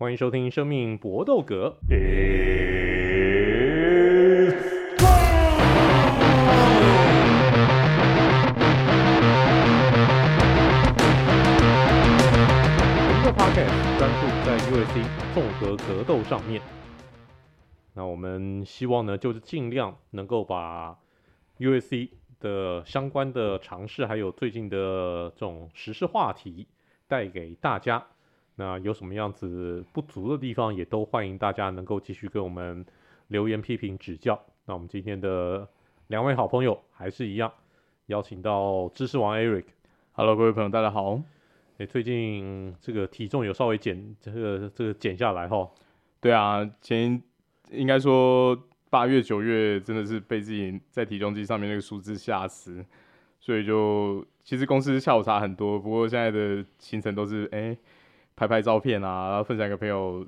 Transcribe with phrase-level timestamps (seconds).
[0.00, 1.76] 欢迎收听《生命搏斗格》。
[13.04, 16.62] 我们的 Podcast 专注在 UFC 综合格斗上面。
[17.92, 20.96] 那我们希望呢，就是尽量能够把
[21.58, 22.08] UFC
[22.40, 26.66] 的相关的尝试，还有最近的这种时事话题
[27.06, 28.06] 带给大家。
[28.60, 32.84] 那有什么样子不足的地方，也都欢迎大家能够继续跟我们
[33.28, 34.38] 留言批评指教。
[34.66, 35.66] 那我们今天的
[36.08, 37.50] 两位好朋友还是一样，
[38.08, 39.64] 邀请到知识王 Eric。
[40.12, 41.18] Hello，各位朋友，大家好。
[41.78, 45.66] 哎，最近这个体重有稍微减，这个这个减下来哈。
[46.20, 47.22] 对啊，前
[47.70, 48.54] 应该说
[48.90, 52.84] 八月九月真的是被自己在体重机上面那个数字吓死，
[53.40, 57.74] 所以就其实公司下午茶很多，不过现在的行程都是哎。
[58.40, 60.26] 拍拍照片啊，然后分享给朋友，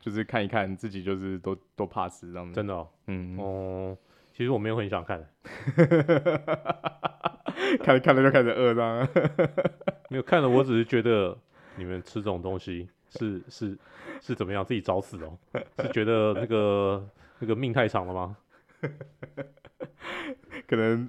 [0.00, 2.52] 就是看一看自己，就是都都怕死这样子。
[2.52, 3.96] 真的哦，嗯哦，
[4.32, 5.24] 其实我没有很想看，
[7.84, 9.08] 看看了就开始饿这样。
[10.10, 11.38] 没有看了，我只是觉得
[11.76, 13.78] 你们吃这种东西是是
[14.20, 15.38] 是怎么样，自己找死哦？
[15.78, 18.36] 是觉得那个那个命太长了吗？
[20.66, 21.08] 可能。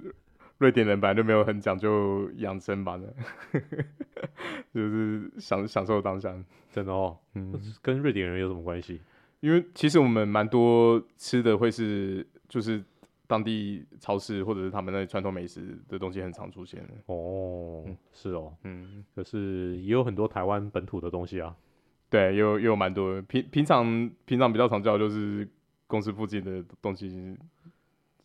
[0.60, 3.00] 瑞典人本来就没有很讲究养生吧，
[4.74, 6.34] 就是享享受当下，
[6.70, 7.16] 真的哦。
[7.34, 9.00] 嗯，跟瑞典人有什么关系？
[9.40, 12.84] 因为其实我们蛮多吃的会是就是
[13.26, 16.86] 当地超市或者是他们那里传统美食的东西很常出现。
[17.06, 21.56] 哦，嗯、是哦，嗯，可是也有很多台湾本土的东西啊。
[22.10, 25.48] 对，有也有蛮多平平常平常比较常叫就是
[25.86, 27.34] 公司附近的东西，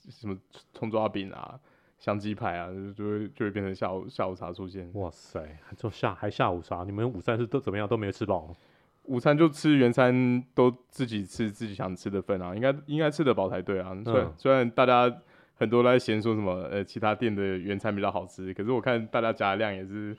[0.09, 0.37] 什么
[0.73, 1.57] 葱抓饼啊。
[2.05, 4.87] 香鸡排啊，就就会就会变成下午下午茶出现。
[4.93, 6.83] 哇塞，还做下还下午茶？
[6.83, 7.87] 你们午餐是都怎么样？
[7.87, 8.53] 都没有吃饱？
[9.05, 13.97] 午餐就吃原餐，都自己吃自己想吃的份啊，应该应该吃得饱才对啊。
[14.03, 15.11] 虽然、嗯、虽然大家
[15.55, 20.15] 很多在嫌说什么呃其他店的原餐比较好吃，可是我看大家夹的量也是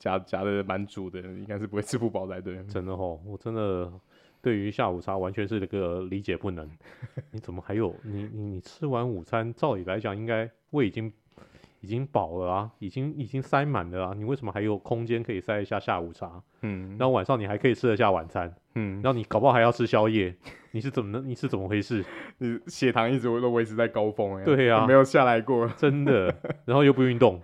[0.00, 2.60] 夹夹的蛮足的，应该是不会吃不饱才对。
[2.64, 3.88] 真的哦，我真的
[4.42, 6.68] 对于下午茶完全是那个理解不能。
[7.32, 10.50] 你怎么还有你你你吃完午餐，照理来讲应该。
[10.72, 11.12] 胃已经
[11.80, 16.42] 已经饱了啊，已经已经塞满了啊，你为什么还有空间可以塞一下下午茶？
[16.62, 20.34] 嗯，然后晚上你还可以吃得下晚餐，嗯，然后你搞不好还要吃宵夜，
[20.70, 22.02] 你是怎么你是怎么回事？
[22.38, 27.38] 你血糖一直都维持在高峰哎，对呀，没有下来过，真的， 然后又不运动，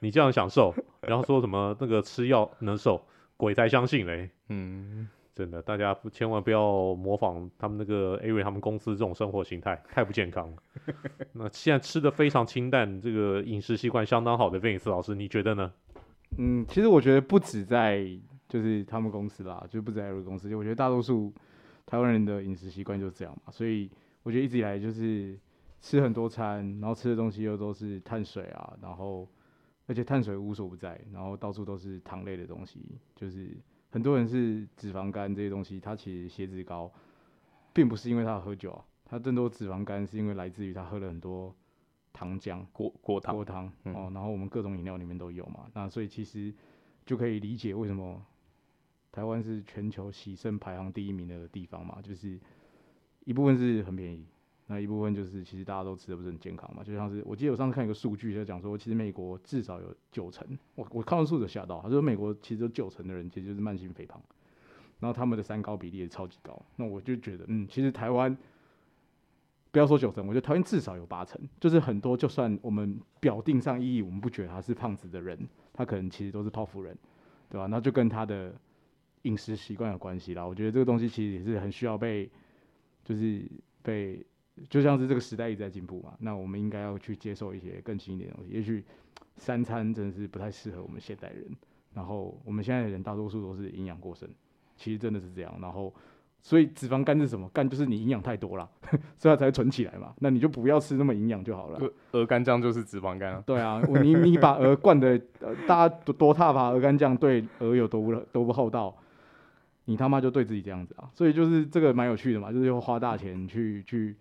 [0.00, 3.06] 你这样享受，然后说什么那个吃药能瘦，
[3.38, 5.08] 鬼才相信嘞，嗯。
[5.36, 10.56] 真的，大家不千万不要模仿他们那个 Ari 他们公司这种生活形态，太不健康了。
[11.34, 15.70] 那现在吃的非常清淡，这个饮食习惯相当好的 Vince 老师，你觉得呢？
[16.38, 18.08] 嗯，其实我觉得不止在
[18.48, 21.30] 就是他们公司啦，就不止在 Ari 公司，就我觉得大多数
[21.84, 23.52] 台湾人的饮食习惯就是这样嘛。
[23.52, 23.90] 所以
[24.22, 25.38] 我觉得一直以来就是
[25.82, 29.28] 吃很多餐，然后吃的东西又都是碳水啊，然后
[29.86, 32.80] 而且碳水无所不在，然后到处都是糖类的东西，
[33.14, 33.54] 就是。
[33.96, 36.92] 很多人是脂肪肝这些东西，他其实血脂高，
[37.72, 41.56] 并不是因为他喝酒啊，他更多脂肪肝是因为来自于他喝了很多
[42.12, 46.52] 糖浆、果果糖、果糖哦，然后我们各种饮料里面都有嘛，那所以其实
[47.06, 48.22] 就可以理解为什么
[49.10, 52.38] 台湾是全球洗肾排行第一名的地方嘛，就是
[53.24, 54.26] 一部分是很便宜。
[54.68, 60.44] 那一部分就是，其实大家都吃的不是很健康嘛，就像是我记得我上次看一个数据，就讲说，其实美国至少有九成，
[60.74, 64.20] 我我看到数字吓到，他说美国其实有九成的人其实就是慢性肥胖，
[64.98, 68.36] 然后他们的三高比例也超级高，那我就觉得，嗯，其实台湾
[69.70, 75.38] 不要说九成，我觉得台湾至少有八成，就是很多就算我们表定上意义我们不觉得他是胖子的人，
[75.72, 76.98] 他可能其实都是泡芙人，
[77.48, 77.66] 对吧？
[77.66, 78.52] 那就跟他的
[79.22, 80.44] 饮食习惯有关系啦。
[80.44, 82.28] 我觉得这个东西其实也是很需要被，
[83.04, 83.48] 就是
[83.80, 84.26] 被。
[84.70, 88.52] 就像是这个时代一直在进步嘛，那我们应该要去接受一些更新一点的东西。
[88.52, 88.82] 也许
[89.36, 91.44] 三餐真的是不太适合我们现代人，
[91.92, 94.28] 然后我们现在的人大多数都是营养过剩，
[94.76, 95.54] 其实真的是这样。
[95.60, 95.92] 然后，
[96.40, 97.46] 所以脂肪肝是什么？
[97.50, 98.66] 肝就是你营养太多了，
[99.18, 100.14] 所以它才会存起来嘛。
[100.20, 101.78] 那你就不要吃那么营养就好了。
[102.12, 103.42] 鹅肝酱就是脂肪肝啊。
[103.44, 108.96] 对啊，你你把鹅灌的，呃，大家多多踏伐鹅肝酱对鹅有多不多不厚道，
[109.84, 111.10] 你他妈就对自己这样子啊。
[111.12, 114.16] 所以就是这个蛮有趣的嘛，就是要花大钱去去。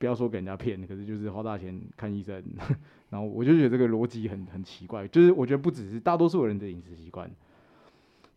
[0.00, 2.42] 不要说给人家骗，可是就是花大钱看医生，
[3.10, 5.06] 然后我就觉得这个逻辑很很奇怪。
[5.06, 7.30] 就是我觉得不只是大多数人的饮食习惯，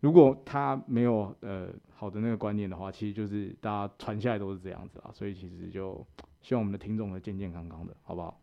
[0.00, 5.10] 如果他没有呃好的那个观念的话，其实就是大家传下来都是这样子啊。
[5.14, 6.06] 所以其实就
[6.42, 8.38] 希望我们的听众呢健健康康的，好不好？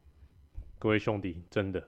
[0.80, 1.88] 各位兄弟，真的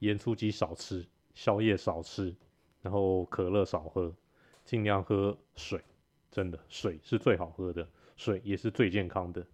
[0.00, 2.36] 盐酥鸡少吃，宵夜少吃，
[2.82, 4.14] 然后可乐少喝。
[4.62, 5.80] 尽量喝水，
[6.30, 9.44] 真的水是最好喝的，水也是最健康的。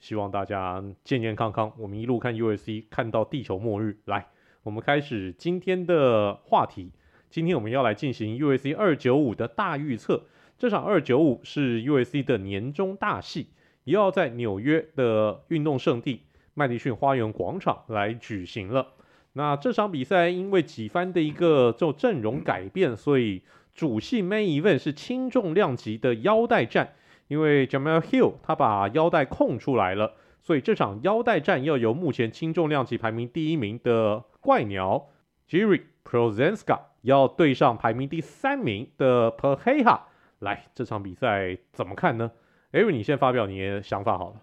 [0.00, 1.70] 希望大家健健康康。
[1.78, 3.98] 我们一路看 U S C，看到地球末日。
[4.06, 4.26] 来，
[4.62, 6.90] 我们开始今天的话题。
[7.28, 10.24] 今天我们要来进行 U S C 二九五的大预测。
[10.58, 13.48] 这场二九五是 U S C 的年终大戏，
[13.84, 16.22] 也要在纽约的运动圣地
[16.54, 18.94] 麦迪逊花园广场来举行了。
[19.34, 23.42] 那这场比赛因为几番的一个就阵容改变，所以
[23.74, 26.94] 主戏 Main Event 是轻重量级的腰带战。
[27.30, 35.06] 因为 Jamal Hill 他把腰带空出来了，所以这场腰带战要由目前轻重量级排名第一名的怪鸟
[35.48, 40.00] Jiri Prochazka 要对上排名第三名的 p e r h e a。
[40.40, 42.32] 来，这场比赛怎么看呢
[42.72, 44.40] ？Aaron，你先发表你的想法好了。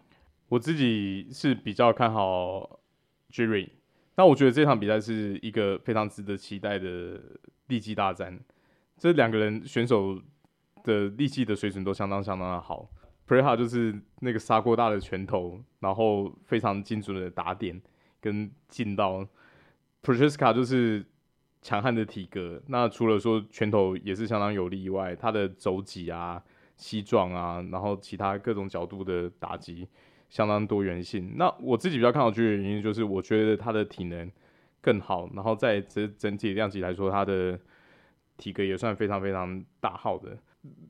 [0.48, 2.80] 我自己是比较看好
[3.30, 3.68] Jiri，
[4.16, 7.19] 那我觉得这场比赛是一个非常值得期待的
[7.68, 8.39] 力气大战。
[8.98, 10.18] 这两个人选手
[10.88, 12.89] 的力气的水准都相当相当的好。
[13.28, 17.80] Pereira 就是那个砂锅大的拳头，然后非常精准的打点
[18.22, 19.28] 跟进到。
[20.01, 21.06] Prochazka 就是
[21.62, 26.42] 强悍的体格，那除了说拳头也是相当有力以外，他的肘击啊、
[26.78, 29.86] 膝撞啊，然后其他各种角度的打击
[30.30, 31.34] 相当多元性。
[31.36, 34.31] 那我自己比较看好的原因就是，我觉得他的体能
[34.80, 37.60] 更好，然后在整整体量级来说，他的
[38.38, 40.38] 体格也算非常非常大号的。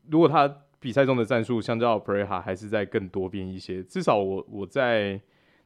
[0.10, 0.48] 如果他
[0.80, 5.20] 比赛中的战术相较 Pereira 还是在更多变一些，至少我我在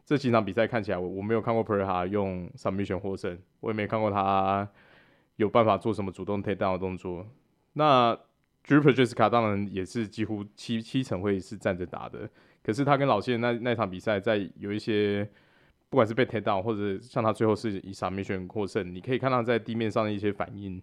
[0.06, 4.68] 这几场比赛看起来，我我没有看过 Pereira 用 submission 获胜，我也没看过他
[5.36, 7.28] 有办法做什么主动 take down 的动作。
[7.74, 8.18] 那
[8.66, 12.30] Jiri Prochazka 当然也是几乎七七成会是站着打的，
[12.64, 15.28] 可是他跟老谢那那场比赛，在有一些
[15.90, 20.82] 不管是被 take down 或者像他最后是以 submission 获胜，你可以看到在地面上的一些反应。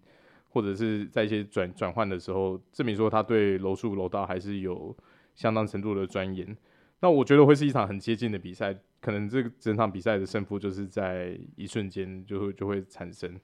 [0.59, 4.97] 或者是在一些转转换的时候，证明说他对柔术柔道还是有
[5.37, 6.57] 相当程度的钻研。
[6.99, 13.39] 那我觉得会是一场很接近的比赛，可能这个整场比赛的胜负就是在一瞬间就会就会产生。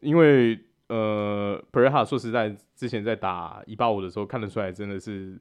[0.00, 0.58] 因为
[0.88, 5.40] 呃，Pereira 说实在，之前在打一八五的时候看得出来，真的是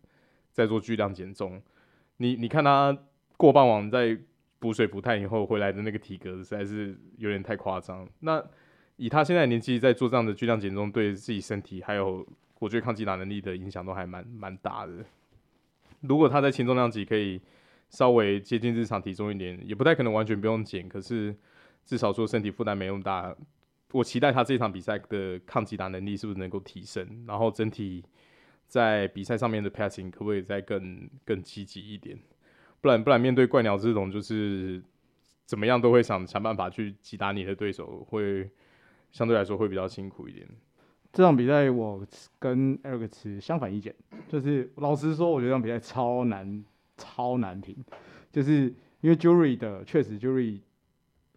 [0.53, 1.61] 在做巨量减重。
[2.17, 2.97] 你你看他
[3.35, 4.17] 过半王在
[4.59, 8.07] 补水补碳以后回来的那个体格，实在是有点太夸张。
[8.21, 8.41] 那
[9.01, 12.23] 以他现在年纪，在做这样的巨量减重，对自己身体还有
[12.59, 14.93] 我觉得抗击打能力的影响都还蛮蛮大的。
[16.01, 17.41] 如果他在轻重量级可以
[17.89, 21.35] 稍微接近日常体重一点，也不太可能完全不用减，可是
[21.83, 23.35] 至少说身体负担没那么大。
[23.91, 28.05] 我期待他这场比赛的抗击打能力是不是能够提升，然后整体
[28.67, 32.19] 在比赛上面的 passing 可不可以再更更积极一点？
[32.81, 34.79] 不然不然面对怪鸟这种就是
[35.47, 38.47] 怎么样都会想想办法去击打你的对手会。
[39.11, 40.47] 相对来说会比较辛苦一点。
[41.13, 42.05] 这场比赛我
[42.39, 43.93] 跟 Eric 持相反意见，
[44.27, 46.63] 就是老实说，我觉得这场比赛超难，
[46.97, 47.75] 超难评。
[48.31, 50.61] 就是因为 Jiri 的确实 Jiri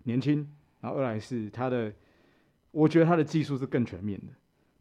[0.04, 0.48] 年轻，
[0.80, 1.92] 然后二来是他的，
[2.70, 4.32] 我觉得他的技术是更全面的。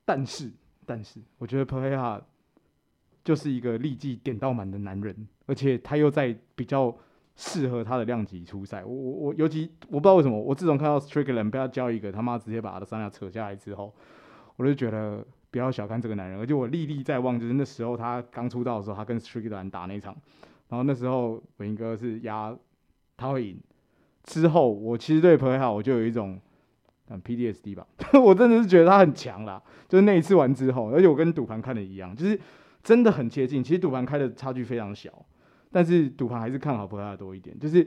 [0.06, 0.52] 但是，
[0.86, 2.24] 但是我觉得 p e r e a
[3.24, 6.96] 就是一个力技点到满的男人，而且他又在比较。
[7.36, 13.92] 适合他的量级出赛，我我我尤其我不知道为什么，我自从看到 Strickland 被他教一个他妈直接把他的三下扯下来之后，
[14.56, 20.16] 我就觉得不要小看这个男人，而且我历历在望，就是那时候他刚出道的时候，他跟 Strickland 打那场，
[20.70, 22.56] 然后那时候文英哥是压
[23.18, 23.60] 他会赢，
[24.24, 26.40] 之后我其实对 p e r 我就有一种
[27.10, 27.88] 嗯 PTSD 吧，
[28.24, 29.60] 我真的是觉得他很强啦，
[29.90, 32.40] 就是那一次完之后，而且我跟赌盘看的一样，就是
[32.84, 35.12] 真的很接近，其实赌盘开的差距非常小。
[35.74, 37.86] 但是赌盘还是看好 Pereira 多一点，就是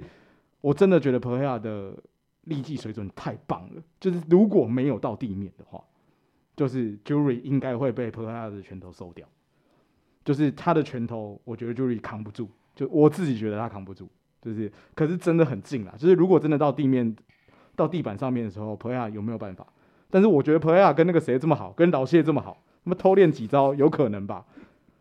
[0.61, 1.97] 我真的觉得 Pereira 的
[2.43, 5.81] 力技水准太棒了，就是如果没有到地面的话，
[6.57, 9.25] 就是 Juri 应该会被 Pereira 的拳头收掉，
[10.25, 14.09] 就是他的拳头，我觉得 Juri 扛不住，就我自己觉得他扛不住，
[14.43, 17.15] 就是可是真的很近啦，就是如果真的到地面
[17.77, 19.65] 到地板上面的时候，Pereira 有没有办法？
[20.11, 24.45] 但是我觉得 Pereira 跟那个谁这么好，跟老谢这么好，那么偷练几招有可能吧？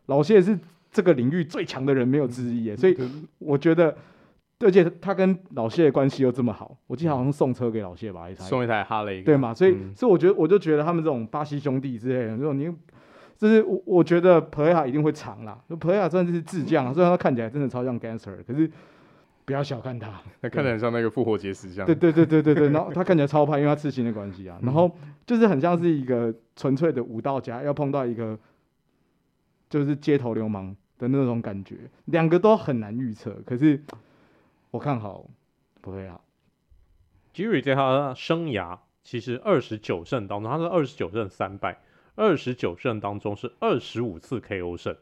[0.06, 0.60] 老谢是。
[0.96, 2.98] 这个领域最强的人没有之一耶，所以
[3.38, 3.94] 我觉得，
[4.62, 9.54] 而且他跟老谢的关系又这么好，我记得好像送车给老谢吧，一台送一台哈雷，对嘛？
[9.54, 12.74] 所以，嗯、所以我觉得，我就觉得他们这种巴西兄弟之类的这种，你
[13.38, 15.60] 就是我，我觉得 Pereira 一定会长啦。
[15.68, 18.72] Pereira 算是智将， 虽然他看起来真的超像 Gangster，可是
[19.44, 20.08] 不要小看他，
[20.42, 21.86] 他看起来很像那个复活节石像。
[21.86, 24.90] 对对对对对对，然后 他看起来超派，因为他刺青的关系啊，然后
[25.26, 28.40] 就是很像是一个纯粹的武道家，要碰到一个
[29.70, 30.74] 就是街头流氓。
[30.98, 33.42] 的那种感觉，两个都很难预测。
[33.46, 33.84] 可是
[34.72, 35.30] 我看好
[35.82, 36.22] 不会啊。
[37.34, 41.82] Jiri 在他生涯其实二十九胜当中，他是二十九胜三败，
[42.16, 44.96] 二十九胜当中是二十五次 KO 胜，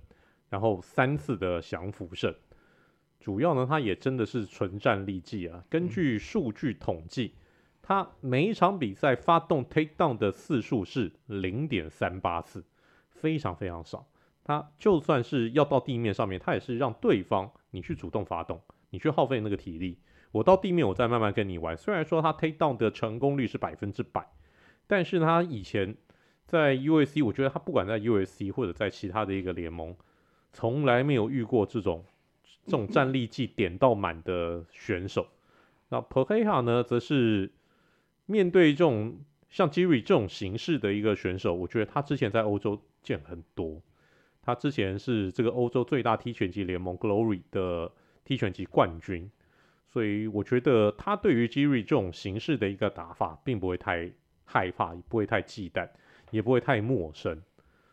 [0.50, 2.34] 然后三次的降服胜。
[3.20, 5.64] 主要呢，他也真的是纯战力技啊。
[5.70, 7.36] 根据数据统计，
[7.82, 12.66] 他每一场比赛发动 takedown 的次数是零点三八次，
[13.12, 14.06] 非常非常少。
[14.44, 19.98] 他就算是要到地面上面，他也是让对方你去主动发动，你去耗费那个体力。
[20.32, 21.78] 我到地面，我再慢慢跟你玩。
[21.78, 24.28] 虽然说他 take down 的成功率是百分之百，
[24.88, 25.96] 但是他以前
[26.46, 29.96] 在 UFC，我觉得他不管在 UFC 或者在其他的一个联盟，
[30.52, 32.04] 从来没有遇过这种
[32.66, 35.28] 这种战力计点到满的选手。
[35.90, 37.52] 那 Pereira 呢，则是
[38.26, 39.20] 面对这种
[39.50, 43.80] 像 Jerry 这种形式的一个选手，我觉得他之前在欧洲见很多。
[44.44, 47.92] 他之前是这个欧洲最大踢拳级联盟 Glory 的
[48.24, 49.32] 踢拳级冠军。
[49.88, 54.12] 所以我觉得他对于 Jerry 这种形式的一个打法，并不会太
[54.44, 55.88] 害怕，也不会太忌惮，
[56.32, 57.42] 也不会太陌生。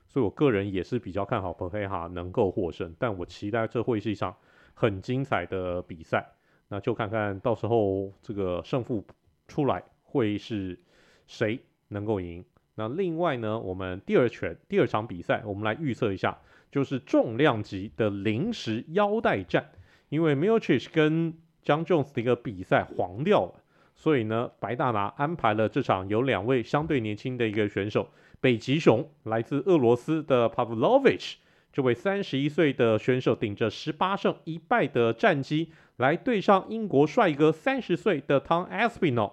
[0.08, 4.34] 所以我个人也是比较看好 p e r e 能够获胜，但我期待这会是一场
[4.74, 6.26] 很精彩的比赛。
[6.68, 9.06] 那就看看到时候这个胜负
[9.46, 10.78] 出来会是
[11.26, 12.44] 谁能够赢。
[12.80, 16.38] 那另外呢，我们第二拳第二场比赛，我们来预测一下，
[16.72, 19.70] 就是重量级的临时腰带战，
[20.08, 23.62] 因为 Miocic 跟 John Jones 的一个比赛黄掉了，
[23.94, 28.08] 所以呢，白大拿安排了这场有两位相对年轻的一个选手，
[28.40, 31.34] 北极熊来自俄罗斯的 Pavlovich，
[31.74, 39.32] 这位三十一岁的选手顶着十八胜一败的战绩来对上英国帅哥三十岁的 Tom Aspinall，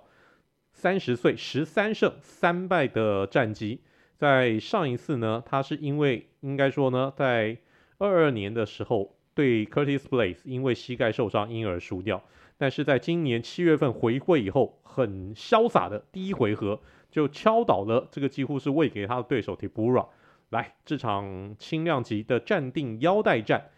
[0.78, 3.82] 三十岁十三胜三败的战绩，
[4.16, 7.58] 在上一次呢，他是因为应该说呢，在
[7.98, 9.14] 二二年的时候。
[9.38, 12.24] 对 Curtis Blaze 因为膝盖受伤，因而输掉。
[12.58, 16.82] 但是在今年七月份回归以后，很潇洒的第一回合
[17.12, 20.08] 就敲倒了这个几乎是喂给他的对手 Tibura。
[20.50, 23.70] 来，这场轻量级的暂定腰带战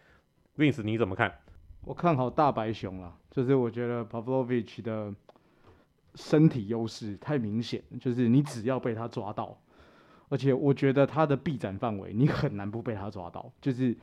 [0.55, 1.39] ，Vince 你怎么看？
[1.81, 5.13] 我看好大白熊了，就是我觉得 Pavlovich 的
[6.19, 9.57] 身体优势太明显，就是你只要被他抓到，
[10.27, 13.95] 而且我觉得他的臂展范围你很难不被他抓到，就是。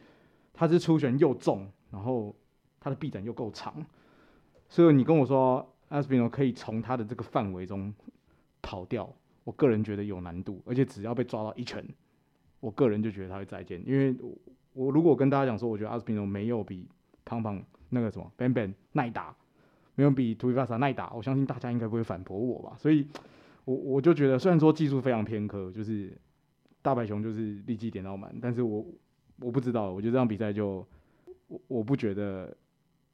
[0.58, 2.34] 他是出拳又重，然后
[2.80, 3.74] 他的臂展又够长，
[4.70, 7.92] 所以你跟我说阿斯皮诺可以从他的这个范围中
[8.62, 9.06] 跑掉，
[9.44, 11.86] 我个人觉得有难度，而且只要被抓到一拳，
[12.58, 13.86] 我个人就觉得他会再见。
[13.86, 14.16] 因为
[14.72, 16.88] 我如果跟大家讲说，我觉得阿斯皮诺没有比
[17.26, 19.36] 胖胖那个什么 Ben Ben 耐打，
[19.96, 22.76] 没有比图比法萨耐打，我相信大家应该不会反驳我吧。
[22.78, 23.08] 所以
[23.64, 26.16] 我我就觉得，虽然说技术非常偏科，就是
[26.80, 28.86] 大白熊就是立即点到满，但是我。
[29.38, 30.76] 我不知道，我觉得这场比赛就
[31.46, 32.56] 我我不觉得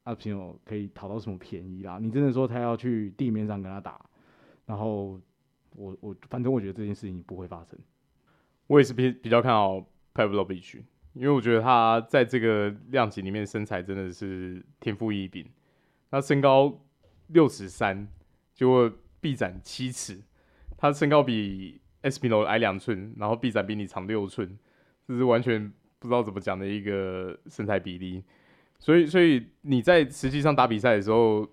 [0.03, 1.99] 阿平友可以讨到什么便宜啦。
[2.01, 3.99] 你真的说他要去地面上跟他打，
[4.65, 5.19] 然后
[5.75, 7.77] 我我反正我觉得这件事情不会发生。
[8.67, 10.77] 我也是比比较看好 Pavlovich，
[11.11, 15.45] 因为我觉得他在这个量级里面身材真的是天赋异禀。
[16.13, 16.79] 他身高
[17.29, 18.07] 六尺三，
[18.53, 20.21] 结果臂展七尺，
[20.77, 24.55] 他身高比 s p i n o 矮两寸，然后臂展比你长六寸，
[25.07, 25.73] 这是完全。
[25.99, 28.21] 不知道怎么讲的一个身材比例，
[28.77, 31.47] 所以所以你在实际上打比赛的时候，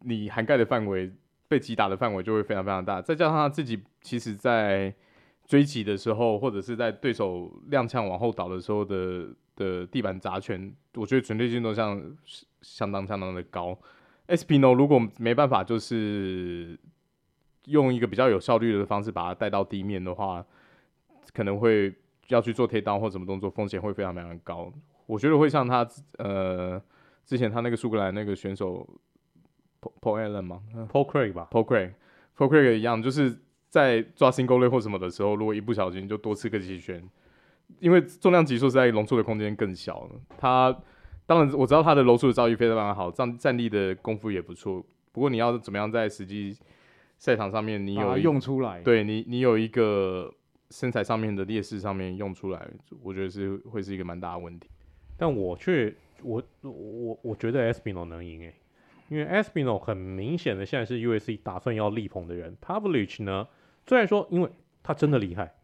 [0.00, 1.10] 你涵盖的范围
[1.48, 3.00] 被击打的范围就会非常非常大。
[3.00, 4.94] 再加上他自己其实在
[5.46, 9.26] 追击的时候，或者是在对手踉跄往后倒的时候的
[9.58, 12.02] 的地板砸拳，我觉得准确性都像
[12.62, 13.78] 相当相当的高。
[14.28, 16.78] Espino 如果没办法就是
[17.66, 20.42] 用一个比较有效率的方式把它带到地面的话，
[21.34, 21.94] 可能会。
[22.28, 24.70] 要去做贴刀或什么动作，风险会非常非常高。
[25.06, 25.88] 我觉得会像他
[26.18, 26.78] 呃
[27.24, 28.86] 之前他那个苏格兰那个选手
[29.80, 30.62] Paul Allen 吗
[30.92, 33.34] ？Paul Craig 吧，Paul Craig，Paul Craig 一样，就是
[33.70, 37.02] 在抓 single leg 或什么的时候，如果一不小心就多吃个几拳，
[37.80, 40.08] 因为重量级数在容错的空间更小。
[40.36, 40.76] 他
[41.26, 44.84] 当然我知道他的柔术的造诣非常非常好，站站立的功夫也不错。
[45.12, 46.56] 不过你要怎么样在实际
[47.18, 50.34] 赛场上面，你有用出来，对你你有一个。
[50.70, 52.68] 身材上面的劣势上面用出来，
[53.02, 54.68] 我觉得是会是一个蛮大的问题。
[55.16, 55.90] 但我却
[56.22, 58.54] 我我我觉得 Espino 能赢诶、欸，
[59.08, 62.54] 因为 Espino 很明显的现在是 u s c 打算要力捧的人。
[62.60, 63.48] Pavlovich 呢，
[63.86, 64.50] 虽然说因为
[64.82, 65.54] 他真的厉害，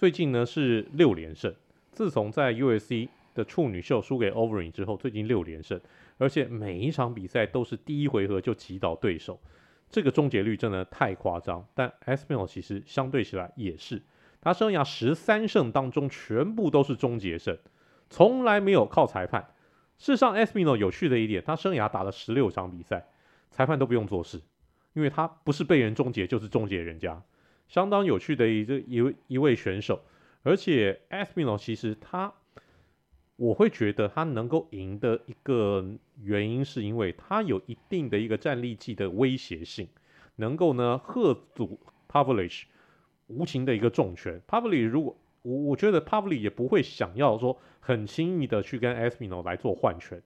[0.00, 1.54] 最近呢是六连胜，
[1.92, 5.78] 自从在 U.S.C 的处女秀输给 Overeem 之后，最近六连胜，
[6.16, 9.38] 而且每一场比赛都是第一回合就击倒对手，
[9.90, 11.62] 这个终结率真的太夸张。
[11.74, 14.00] 但 Espino 其实相对起来也是。
[14.40, 17.58] 他生涯十三胜当中，全部都是终结胜，
[18.08, 19.52] 从来没有靠裁判。
[19.98, 23.06] 事实上，Espino 有趣的一点，他生涯打了十六场比赛，
[23.50, 24.40] 裁判都不用做事，
[24.94, 27.22] 因为他不是被人终结，就是终结人家，
[27.70, 30.02] 相当有趣的一个一位一位选手。
[30.42, 32.32] 而且 Aspino 其实他，
[33.36, 35.86] 我会觉得他能够赢的一个
[36.20, 39.88] 原因，是因为他有一定的一个战力技的威胁性，
[40.36, 42.64] 能够呢吓阻 Pavlich
[43.28, 44.42] 无情的一个重拳。
[44.48, 50.20] Pavlich 如果我我觉得 Pavlich 也不会想要说很轻易的去跟 Aspino 来做换拳，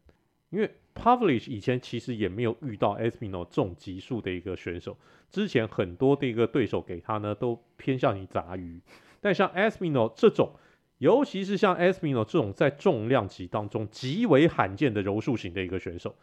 [0.54, 4.96] 因为 Pavlish 以前其实也没有遇到 Espino 这种级数的一个选手，
[5.28, 8.80] 之前很多的一个对手给他呢都偏向于杂鱼。
[9.20, 10.52] 但像 Espino 这种，
[10.98, 16.14] 尤其是像 Espino 这种在重量级当中极为罕见的柔术型的一个选手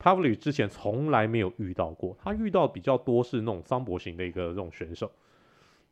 [0.00, 2.16] ，Pavlish 之前从来没有遇到过。
[2.20, 5.12] 他遇到比较多是那种桑博型的一个这种选手，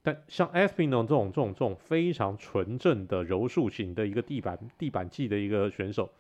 [0.03, 6.11] 但像 Espino 这种这种这种非常纯正的柔术型的一个地板地板技的一个选手，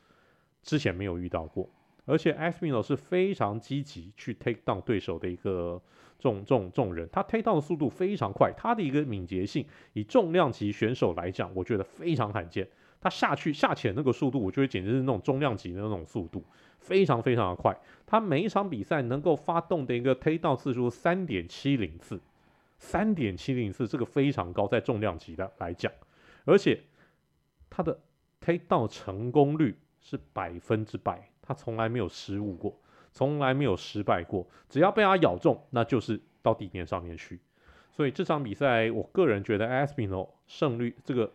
[0.65, 1.71] 之前没有遇到过。
[2.07, 5.81] 而且 Espinal 是非常积极去 take down 对手的一个。
[6.17, 12.67] 这种这种这种人，他 take down 的速度非常快，他的一个敏捷性，以重量级选手来讲，我觉得非常罕见。
[12.99, 16.43] 他下去下潜那个速度，我觉得简直是那种重量级的那种速度，
[16.79, 17.77] 非常非常的快。
[18.07, 22.19] 他每一场比赛能够发动的一个 take down 次数三点七零次，
[22.79, 25.93] 三点七零次，这个非常高，在重量级的来讲，
[26.47, 26.81] 而且
[27.69, 28.01] 他的
[28.41, 32.73] take down 成功率是百分之百，他从来没有失误过。
[33.17, 37.39] 从来没有失败过，只要被他咬中，那就是到地面上面去。
[37.93, 41.33] 所以这场比赛，我个人觉得 Espino 胜率这个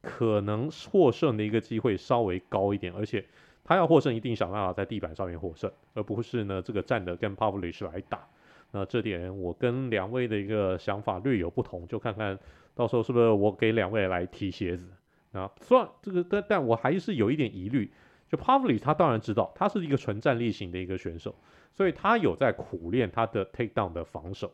[0.00, 3.24] 可能获胜的一个机会稍微高一点，而且
[3.64, 8.24] 他要获胜，一定想办法在地板上面获胜，而不是呢这个站的跟 Publish 来打。
[8.70, 12.38] 那这点我跟两位的一个想法略有不同，就看看
[12.76, 14.84] 到时候是不是我给两位来提鞋子
[15.32, 15.50] 啊？
[15.60, 17.90] 算这个，但但我还是有一点疑虑。
[18.28, 21.34] 就 Pavlish，他当然知道，他是一个纯站立型的一个选手，
[21.72, 24.52] 所以他有在苦练他的 takedown 的防守。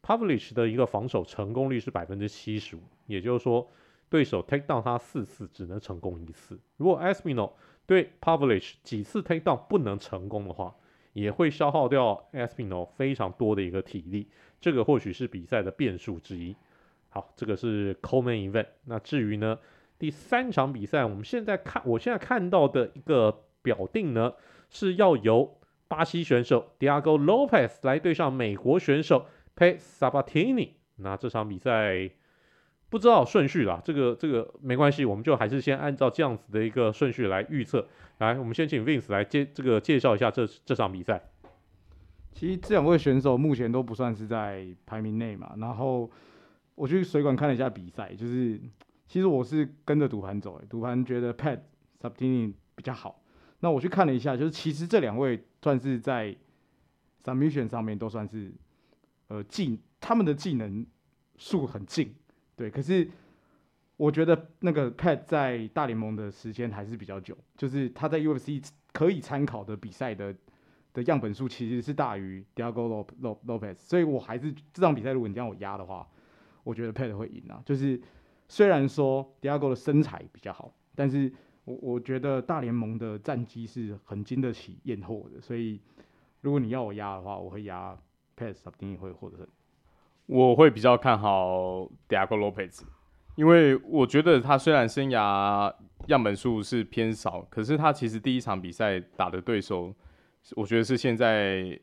[0.00, 3.68] Pavlish 的一个防守成功率是百分之七十五，也就是说，
[4.08, 6.58] 对手 takedown 他四次只能成功一次。
[6.76, 7.52] 如果 Espino
[7.84, 10.74] 对 Pavlish 几次 takedown 不能成功的话，
[11.14, 14.28] 也会消耗掉 Espino 非常多的一个体力，
[14.60, 16.54] 这个或许是比赛的变数之一。
[17.08, 18.68] 好，这个是 Co-Main Event。
[18.84, 19.58] 那至于呢？
[20.02, 24.32] 第三场比赛，我们现在看，我现在看到的一个表定呢，
[24.68, 30.70] 是要由巴西选手 Diego Lopez 来对上美国选手 Pat Sabatini。
[30.96, 32.10] 那这场比赛
[32.88, 37.86] 不知道顺序啦，这个这个没关系，我们就还是先按照这样子的一个顺序来预测。
[38.18, 41.30] 来，我们先请 Vince 来介这个介绍一下这这场比赛。
[42.32, 46.10] 其实这两位选手目前都不算是在排名内嘛，然后
[46.74, 48.60] 我去水管看了一下比赛，就是。
[49.12, 51.60] 其实我是跟着赌盘走，诶，赌盘觉得 Pat
[52.00, 53.22] Sabatini 比较好。
[53.60, 56.34] 那我去看了一下，就是其实这两位算是在
[57.22, 58.50] submission 上面都算是，
[59.28, 60.86] 呃，技他们的技能
[61.36, 62.14] 数很近，
[62.56, 62.70] 对。
[62.70, 63.06] 可是
[63.98, 70.34] 我觉得那个 Pat 在大联盟的时间还是比较久，就是他在 UFC 可以参考的比赛的
[70.94, 73.04] 的样本数其实是大于 Diego
[73.44, 76.08] Lopez，所以我还是这场比赛如果你让我压的话，
[76.64, 78.00] 我觉得 Pat 会赢啊，就是。
[78.52, 81.32] 虽然说 Diego 的身材比较好，但是
[81.64, 85.80] 我我觉得大联盟的战绩是很经得起验货的，所以
[86.42, 87.96] 如果你要我压的话，我会压
[88.36, 89.48] Pat Sabatini 会获得胜。
[90.26, 92.82] 我会比较看好 Diego Lopez，
[93.36, 95.74] 因为我觉得他虽然生涯
[96.08, 99.94] 样本数是偏少，可是他其实第一场比赛打的对手，
[100.56, 101.80] 我觉得是现在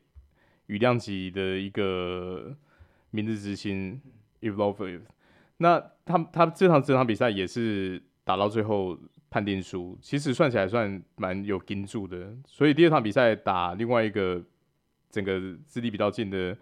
[0.66, 2.56] 羽量级的一个
[3.10, 4.00] 明日之星
[4.40, 5.00] Evloev
[5.62, 12.34] 那他他这场这场比赛也是打到最后判定输，其实算起来算蛮有盯住的。
[12.46, 14.42] 所以第二场比赛打另外一个
[15.10, 16.56] 整个资历比较近的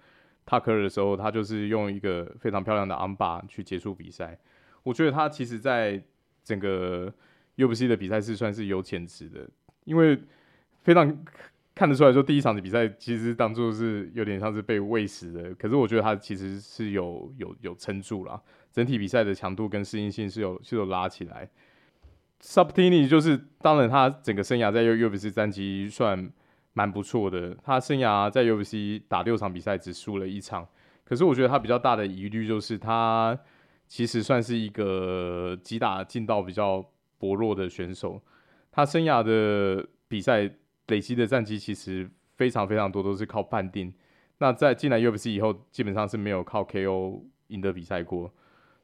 [0.44, 4.36] 塔克尔的时候，他就是用一个非常漂亮的安巴去结束比赛。
[4.82, 6.02] 我觉得他其实在
[6.42, 7.12] 整个
[7.56, 9.48] UFC 的比赛是算是有潜质的，
[9.84, 10.18] 因为
[10.82, 11.24] 非常
[11.72, 18.42] 看得出来说第一场的比赛其实当做是有点像是被喂食的，可是我觉得他其实是有有有撑住了。
[18.72, 21.48] 整体比赛的强度跟适应性是有是有拉起来。
[22.40, 26.30] Subtini 就是，当然他整个生涯在 UFC 战绩算
[26.72, 27.56] 蛮不错的。
[27.64, 30.68] 他生涯在 UFC 打六场比赛只输了一场，
[31.04, 33.36] 可是我觉得他比较大的疑虑就是他
[33.88, 36.84] 其实算是一个击打劲道比较
[37.18, 38.22] 薄弱的选手。
[38.70, 40.48] 他生涯的比赛
[40.86, 43.92] 累积的战绩其实非常非常多都是靠判定。
[44.38, 48.32] 那在进来 UFC 以后，基本上是没有靠 KO 赢得比赛过。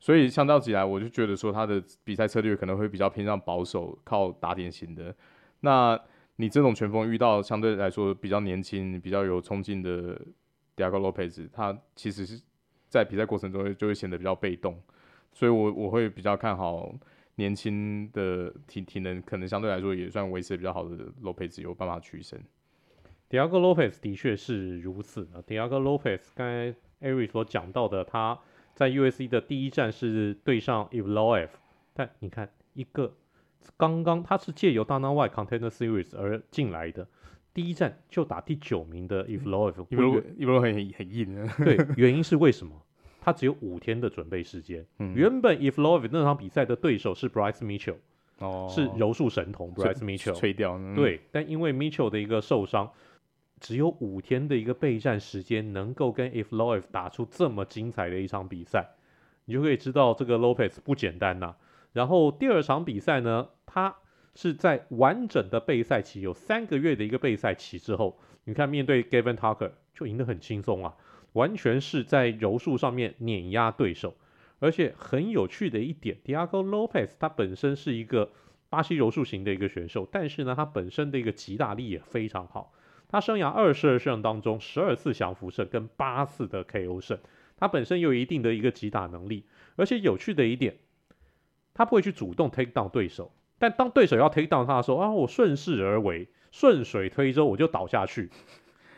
[0.04, 5.16] 所以相较起来，我就觉得说他的比赛策略可能会比较偏向保守，靠打点型的。
[5.60, 5.98] 那
[6.36, 10.14] 你这种拳风遇到相对来说比较年轻、比较有冲劲的
[10.76, 12.38] Diego Lopes，他其实是
[12.86, 14.78] 在比赛过程中就会显得比较被动。
[15.32, 16.94] 所以我我会比较看好
[17.36, 22.38] 年轻的体体能，可能相对来说也算维持比较好的 Lopez 有办法取胜。
[23.30, 28.38] Diego Lopez 的确是如此啊，Diego Lopez 刚才 Ari 所讲到的，他
[28.74, 31.48] 在 usc 的第一站是对上 Ivlov，
[31.92, 33.14] 但你看一个
[33.76, 37.06] 刚刚他是借由大 ny container series 而进来的
[37.54, 41.40] 第一站就打第九名的 Ivlov，因为我因为很很硬。
[41.40, 42.74] 啊对原因是为什么？
[43.20, 44.84] 他只有五天的准备时间。
[44.98, 47.96] 原本 Ivlov 那场比赛的对手是 bryce mitchell
[48.68, 52.90] 是柔术神童 bryce mitchell 吹掉对但因为 mitchell 的一个受伤
[53.60, 58.90] 只有五天的一个备战时间，能够跟 If l o v e 打出这么精彩的一场比赛，
[59.44, 61.56] 你就可以知道这个 Lopez 不简单呐、
[61.92, 63.96] 然后第二场比赛呢，他。
[64.36, 70.92] 是在完整的备赛期，有三个月的一个备赛期之后，你看面对 Gavin Tucker 就赢得很轻松啊，
[71.34, 74.16] 完全是在柔术上面碾压对手。
[74.58, 78.32] 而且很有趣的一点，Diego Lopez 他本身是一个
[78.68, 82.72] 巴西柔术型的一个选手，但是呢，他本身的一个击打力也非常好。
[83.14, 87.16] 他生涯二十二胜当中，十二次降服胜跟八次的 KO 胜，
[87.56, 89.44] 他本身有一定的一个击打能力。
[89.76, 90.78] 而且有趣的一点，
[91.74, 93.30] 他不会去主动 take down 对手。
[93.56, 98.28] 但当对手要 take down 他的时候啊，我顺势而为，顺水推舟，我就倒下去。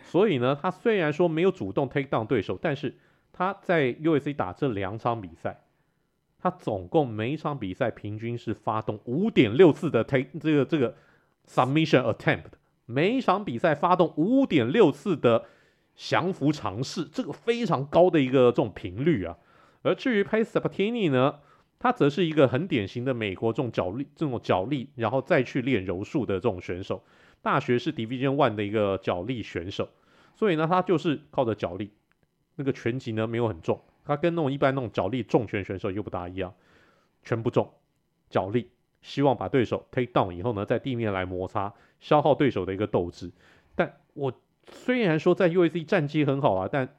[0.05, 2.97] 所以呢，他虽然说没有主动 take down 对手，但是
[3.35, 5.61] 他在 UFC 打这两场比赛，
[6.39, 10.95] 他总共每一场比赛平均是发动五点六次的 take 这个这个
[11.47, 12.53] submission attempt，
[12.87, 15.45] 每一场比赛发动五点六次的
[15.95, 19.37] 降服尝试，这个非常高的一个这种频率啊。
[19.83, 21.41] 而至于 Pat Sabatini 呢？
[21.79, 27.05] 他则是一个很典型的美国这种脚力、这种脚力，然后再去练柔术的这种选手。
[27.43, 29.87] 大学是 Division One 的一个脚力选手，
[30.35, 31.93] 所以呢，他就是靠着脚力。
[32.55, 36.53] 那个拳击呢，没有很重，他跟那种一般那种脚力重拳选手又不大一样，
[37.23, 37.71] 拳不重，
[38.31, 38.71] 脚力，
[39.07, 43.31] 希望把对手 take down 以后呢，在地面来摩擦，消耗对手的一个斗志。
[43.77, 44.33] 但我
[44.69, 46.97] 虽然说在 UFC 战绩很好啊，但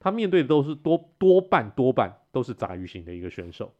[0.00, 3.70] 他面对的都是多多半多半都是杂鱼型的一个选手。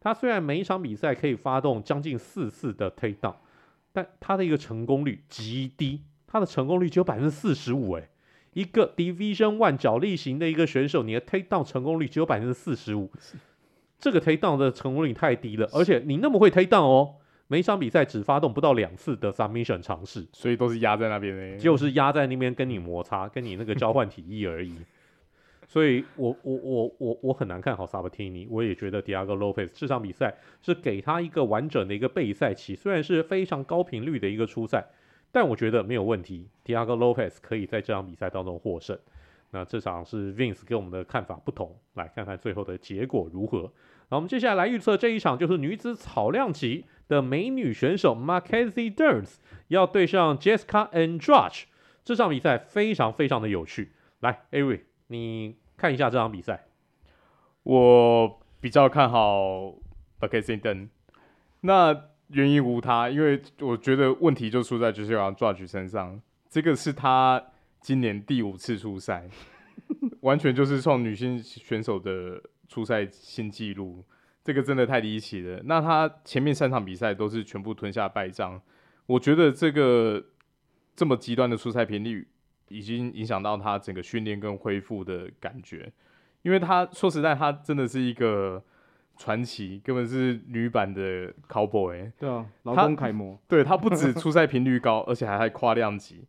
[0.00, 3.36] 他虽然每一场比赛可以发动将近四次的 take down，
[3.90, 7.92] 但他的一个成功率极低，他的成功率只有百分之四十五。
[7.92, 8.10] 哎，
[8.52, 13.10] 一个 Division One 角力型的一个选手，你的 take down 成功率只有百分之四十五，
[13.98, 15.68] 这个 take down 的成功率太低了。
[15.72, 17.14] 而且你那么会 take down 哦，
[17.48, 24.74] 每一场比赛只发动不到两次的 submission 尝试，所以都是压在那边的，就是压在那边跟你摩擦，跟你那个交换体意而已。
[25.66, 34.84] 所以我我我我我很难看好萨巴提尼，我也觉得 Diego Lopez 这场比赛是给他一个完整的一个备赛期，虽然是非常高频率的一个出赛，
[35.32, 38.96] 但我觉得没有问题，Diego Lopez 可以在这场比赛当中获胜。
[39.54, 43.72] 那这场是 Vince 跟我们的看法不同，来看看最后的结果如何。
[44.08, 49.36] 那我们接下来来预测这一场就是女子草量级的美女选手 Mackenzie Derns
[49.68, 51.62] 要对上 Jessica Andrade，
[52.02, 53.92] 这场比赛非常非常的有趣。
[54.18, 54.80] 来，Ari。
[55.06, 56.66] 你看一下这场比赛，
[57.62, 59.72] 我比较看好
[60.18, 60.88] Mackenzie Dern。
[61.60, 66.20] 那原因无他，因为我觉得问题就出在 Jessica Andrade 身上。
[66.50, 67.42] 这个是他
[67.84, 69.28] 今年第五次出赛，
[70.22, 74.02] 完全就是创女性选手的出赛新纪录。
[74.42, 75.60] 这个真的太离奇了。
[75.64, 78.60] 那他前面三场比赛都是全部吞下败仗，
[79.04, 80.24] 我觉得这个
[80.96, 82.26] 这么极端的出赛频率。
[82.68, 85.92] 已经影响到他整个训练跟恢复的感觉，
[86.40, 88.64] 因为他说实在，他真的是一个
[89.18, 92.10] 传奇，根本是女版的 Cowboy。
[92.18, 93.38] 对啊，劳工楷模。
[93.46, 96.24] 对，他不止出赛频率高，而且还还跨量级，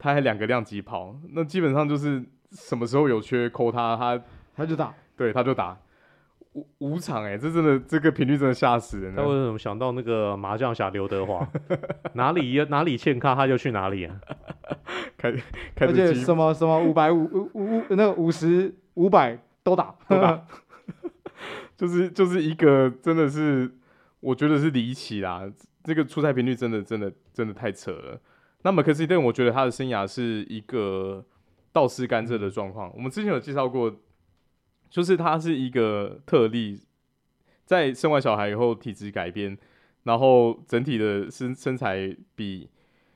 [0.00, 4.20] 他还两个量级跑，那基本上就是什么时候有缺扣他，他
[4.56, 5.78] 他就打，对，他就打。
[6.54, 9.22] 五五场哎、欸，这真的这个频率真的吓死人了。
[9.22, 11.48] 他为什么想到那个麻将侠刘德华？
[12.14, 14.20] 哪里哪里欠咖他就去哪里啊？
[15.16, 15.30] 开
[15.76, 20.44] 开而且什么什么五百五五五那个五十五百都打都打，
[21.76, 23.70] 就是就是一个真的是
[24.18, 25.48] 我觉得是离奇啦。
[25.84, 28.20] 这个出赛频率真的真的真的太扯了。
[28.62, 31.24] 那么可是，但我觉得他的生涯是一个
[31.72, 32.88] 倒吃甘蔗的状况。
[32.90, 33.94] 嗯、我们之前有介绍过。
[34.90, 36.82] 就是他是一个特例，
[37.64, 39.56] 在生完小孩以后体质改变，
[40.02, 42.68] 然后整体的身身材比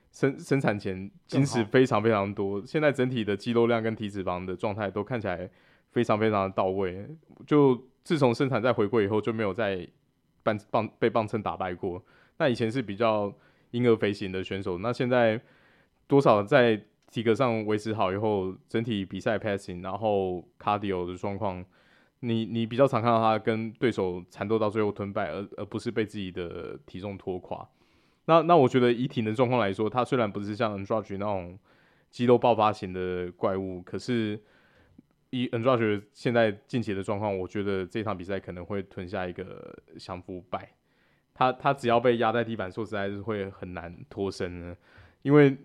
[0.09, 5.49] 生生产前紧实非常非常多，现在整体的肌肉量跟体脂肪的状态都看起来
[5.91, 7.05] 非常非常的到位。
[7.45, 9.85] 就自从生产再回归以后，就没有再
[10.41, 12.01] 棒棒被棒秤打败过。
[12.37, 13.33] 那以前是比较
[13.75, 15.39] 婴儿肥型的选手，那现在
[16.07, 16.81] 多少在。
[17.11, 21.63] 体格上维持好以后，整体比赛 passing，然后 cardio 的状况
[22.19, 27.65] 你你比较常看到他跟对手缠斗到最后吞败，而而不是被自己的体重拖垮。
[28.25, 31.57] 那那我觉得以体能状况来说，他虽然不是像 Andrade 那种
[32.09, 34.37] 肌肉爆发型的怪物，可是
[35.29, 40.69] 以 Andrade 现在近期的状况，我觉得这场比赛可能会吞下一个降服败。
[41.35, 44.75] 他他只要被压在地板，说实在是会很难脱身的，
[45.21, 45.55] 因为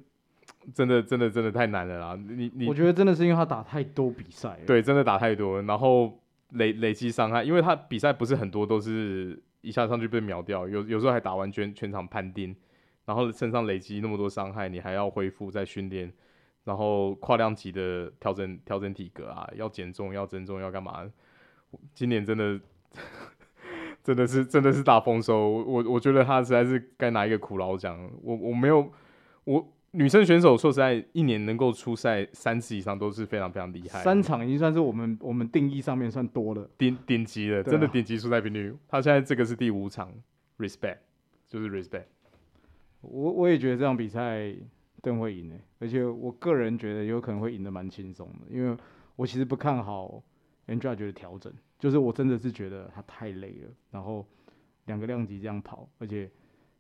[0.74, 2.18] 真的真的真的太难了啦。
[2.28, 9.42] 你你我觉得真的是因为他打太多比赛，对，真的打太多，然后累累积伤害，因为他比赛不是很多都是。
[9.62, 12.56] 一下上去被秒掉，有有时候还打完全全场判定，
[13.04, 16.10] 然后身上累积那么多伤害，你还要恢复再训练，
[16.64, 21.06] 然后跨量级的调整调整体格啊，要减重要增重要干嘛？
[21.92, 22.58] 今年真的
[24.02, 28.90] 真的是真的是大丰收，我我觉得他实在是该拿一个苦劳奖，我我没有
[29.44, 29.72] 我。
[29.92, 33.98] 女生选手说实在，一年能够出赛三次以上都是非常非常厉害。
[34.04, 38.72] 三场已经算是我们我们定义上面算多了，顶顶级了，真的顶级出赛频率。
[38.86, 40.14] 他现在这个是第五场
[40.58, 40.98] ，respect，
[41.48, 42.04] 就是 respect。
[43.00, 44.54] 我我也觉得这场比赛
[45.02, 48.76] 邓会赢诶，而且我个人觉得有可能会赢得蛮轻松的，因为
[49.16, 50.22] 我其实不看好
[50.70, 54.26] Andrade 的调整，就是我真的是觉得他太累了，然后
[54.86, 56.30] 两个量级这样跑，而且。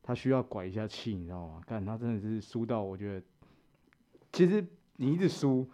[0.02, 1.60] 他需要拐一下气，你知道吗？
[1.66, 3.22] 但他真的是输到，我觉得，
[4.32, 5.70] 其实你一直输，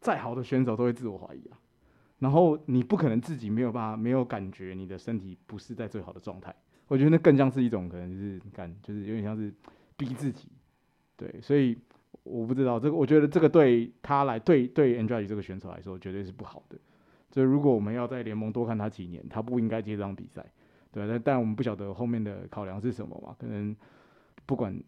[0.00, 1.58] 再好的选手都会自我怀疑啊。
[2.20, 6.54] 然后你不可能自己没有办法，没有感觉你的身体不是在最好的状态。
[6.86, 9.52] 我觉得那更像是一种可能是感，就是有点像是
[9.96, 10.48] 逼自己。
[11.16, 11.76] 对，所以
[12.22, 16.78] 我不知道这个，我觉得这个对他来，对对 Andrade 这个选手来说，绝对是不好的。
[17.32, 20.44] 所以如果我们要在联盟多看他几年，他不应该接这场比赛。
[20.92, 23.34] 对，但但我们不晓得后面的考量是什么嘛？
[23.38, 23.74] 可能
[24.44, 24.78] 不管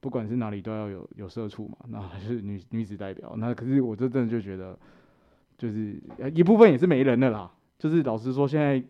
[0.00, 3.34] 不管是哪里都要有有社畜嘛，那还是女女子代表。
[3.38, 4.78] 那可是我这真的就觉得，
[5.56, 5.98] 就是
[6.34, 7.50] 一部分也是没人的啦。
[7.78, 8.84] 就是老实说，现在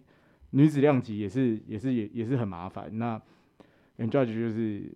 [0.51, 2.99] 女子量级也是也是也也是很麻烦。
[2.99, 3.23] 那
[3.99, 4.93] Andrade 就是，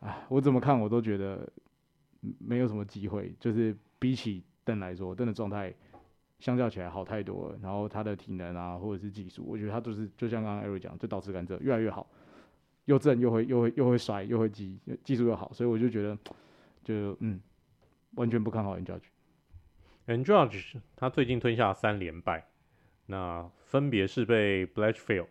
[0.00, 1.48] 哎，我怎么看我都觉得
[2.38, 3.32] 没有什么机会。
[3.38, 5.72] 就是比起邓来说，邓的状态。
[6.40, 12.10] 相较起来好太多了，然后他的体能啊，或者是技术，我觉得他都是就像刚刚 Eric 讲，就倒吃甘蔗越来越好，
[12.86, 16.18] 又正又会又会又会摔又会击，技术又好，所以我就觉得
[16.82, 17.38] 就嗯，
[18.14, 19.02] 完全不看好 Andrade。
[20.06, 22.48] Andrade 他最近吞下三连败，
[23.06, 25.26] 那分别是被 Blanchfield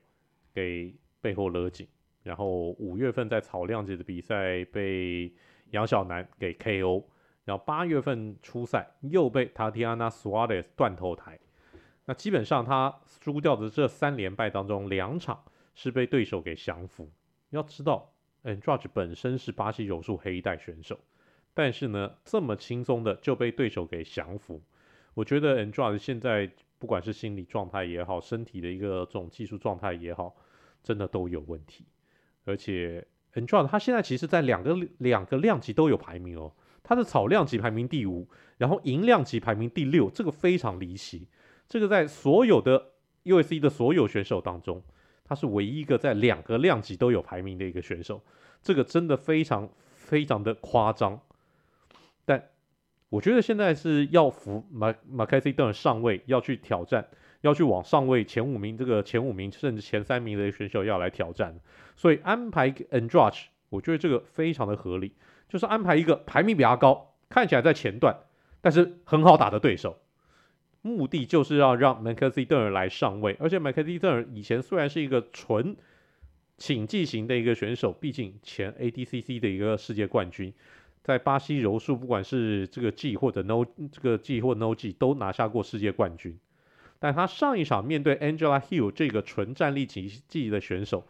[0.54, 1.88] 给背后勒紧，
[2.22, 5.34] 然后五月份在草量级的比赛被
[5.72, 7.04] 杨晓南给 KO。
[7.50, 11.40] 然后八月份初赛又被 Tatiana Suarez 断头台，
[12.06, 17.10] 那基本上他输掉的这三连败当中，两场是被对手给降服。
[17.50, 21.00] 要知道，Andrade 本身是巴西柔术黑带选手，
[21.56, 24.62] 但是呢，这么轻松的就被对手给降服。
[25.16, 30.36] 我觉得 Andrade 现在不管是心理状态也好，身体的一个这种技术状态也好，
[30.84, 31.84] 真的都有问题。
[32.46, 36.54] 而且 Andrade 他现在其实在两个两个量级都有排名哦。
[36.84, 41.28] 他的草量级排名第五，然后银量级排名第六，这个非常离奇。
[41.68, 42.92] 这个在所有的
[43.26, 44.82] USC 的所有选手当中，
[45.24, 48.22] 他是唯一一个在两个量级都有排名的一个选手。
[48.62, 51.20] 这个真的非常非常的夸张。
[52.26, 52.50] 但
[53.10, 57.08] 我觉得现在是要扶马马凯西邓上位，要去挑战，
[57.42, 61.60] 要去往上位前五名这个前五名甚至前三名的选手要来挑战，
[61.96, 65.14] 所以安排 Andrade，我觉得这个非常的合理。
[65.50, 68.16] 就是安排一个排名比较高，看起来在前段，
[68.62, 69.98] 但是很好打的对手，
[70.82, 73.36] 目的就是要让麦克西邓尔来上位。
[73.40, 75.76] 而且麦克西邓尔以前虽然是一个纯
[76.58, 80.54] 请技型的一个选手，毕竟前 ADCC 的一个世界冠军，
[81.04, 86.38] 在巴西柔术不管是这个 G 或者 No 这个 G 或 No G 都拿下过世界冠军。
[87.00, 91.08] 但他上一场面对 Angela Hill 这个纯站立级级的选手。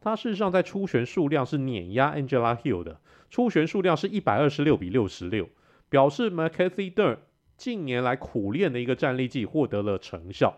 [0.00, 3.00] 他事实上在出拳数量是碾压 Angela Hill 的，
[3.36, 5.46] 出拳数量是一百二十六比六十六，
[5.90, 7.18] 表示 Mackenzie Dern
[7.58, 10.54] 近年来苦练的一个战力技获得了成效，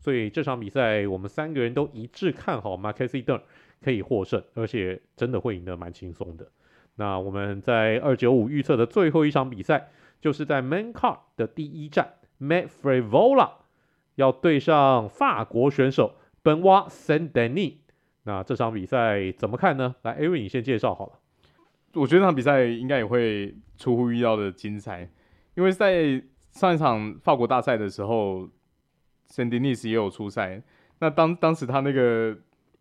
[0.00, 3.42] 所以这场比赛我们三个人都一致看好 Mackenzie Dern
[3.82, 6.50] 可以获胜，而且真的会赢得蛮轻松的。
[6.94, 13.50] 那我们在二九五预测的最后一场比赛，就是在 Main Card 的第一战，Mat Frevola
[14.14, 17.74] 要对上法国选手 Benoit Saint-Denis。
[18.22, 19.96] 那这场比赛怎么看呢？
[20.00, 21.18] 来，Aaron，你先介绍好了。
[21.94, 25.08] 我觉得那场比赛应该也会出乎意料的精彩，
[25.54, 28.48] 因为在上一场法国大赛的时候
[29.28, 30.62] ，Saint-Denis 也有出赛。
[31.00, 32.36] 那当当时他那个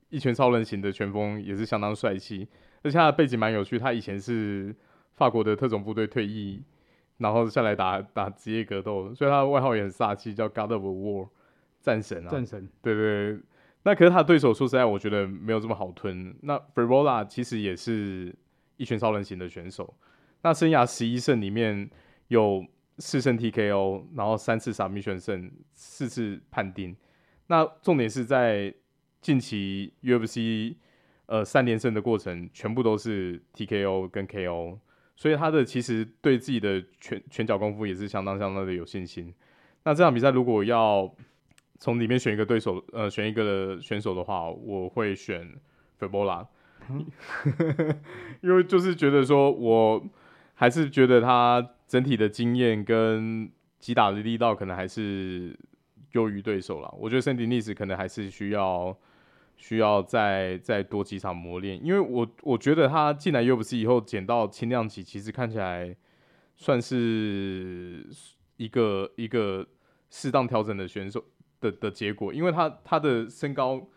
[0.09, 2.47] 一拳超人型的拳风也是相当帅气，
[2.83, 4.75] 而且他的背景蛮有趣，他以前是
[5.15, 6.63] 法国的特种部队退役，
[7.17, 11.29] 然后下来打打职业格斗，所以他的外号也很煞气，叫 God of War。
[11.81, 13.39] 战神啊，战神，对对，对。
[13.81, 16.35] 那可是他的对手，说实在，我觉得没有这么好吞。
[16.43, 18.35] 那 Frevola 其实也是
[18.81, 19.93] 一拳超人型的选手。
[20.41, 21.87] 那生涯十一胜里面
[22.29, 22.65] 有
[22.97, 26.95] 四胜 TKO，然后三次杀必全胜，四次判定。
[27.45, 28.73] 那重点是在
[29.21, 30.75] 近期 UFC
[31.27, 34.79] 呃三连胜的过程，全部都是 TKO 跟 KO，
[35.15, 39.31] 所以他的其实对自己的拳拳脚功夫也是相当相当的有信心。
[39.83, 41.13] 那这场比赛如果要
[41.77, 45.47] 从里面选一个对手，呃，选一个选手的话，我会选
[45.99, 46.47] Frevola，
[48.41, 50.03] 因为就是觉得说，我
[50.53, 55.57] 还是觉得他整体的经验跟击打的力道可能还是
[56.11, 56.93] 优于对手啦。
[56.97, 58.97] 我觉得 Saint Denis 可能还是需要
[59.57, 65.95] 需要再再多几场磨练，因为我我觉得他进来 UFC 以后减到轻量级，其实看起来
[66.55, 68.05] 算是
[68.57, 69.67] 一个一个
[70.09, 71.23] 适当调整的选手。
[71.61, 73.87] 的的结果，因为他他的身高，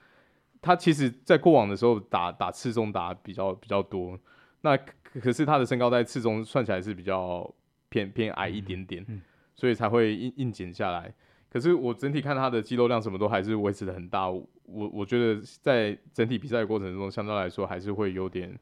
[0.64, 4.18] 他其实在过往的时候打打次中打比较比较多，
[4.62, 4.74] 那
[5.20, 7.54] 可是他的身高在次中算起来是比较
[7.90, 9.22] 偏偏矮一点点，嗯嗯、
[9.54, 11.12] 所以才会硬硬减下来。
[11.50, 18.58] 可是我整体看他的肌肉量什么都还是维持的很大，我我觉得在整体比赛的过程中，相对来说还是会有点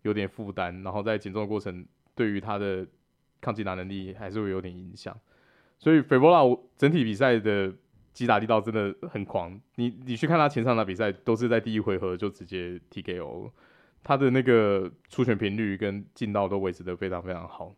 [0.00, 1.84] 有点负担，然后在减重的过程
[2.14, 2.86] 对于他的
[3.42, 5.14] 抗击打能力还是会有点影响。
[5.78, 7.74] 所以 Frevola 整体比赛的。
[8.12, 13.50] 击打力道真的很狂，你你去看他前三场比赛，都是在第一回合就直接 TKO，
[14.04, 17.74] 他的那个出拳频率跟劲道都维持的非常非常好。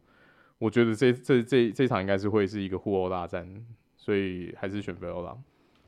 [0.58, 3.48] 我觉得这这这这场应该是会是一个互殴大战，
[3.96, 5.36] 所以还是选 Frevola。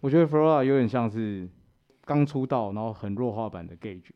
[0.01, 1.49] 我觉得 FLO 钥有点像是
[2.05, 4.11] 刚出道然后很弱化版的 Gage，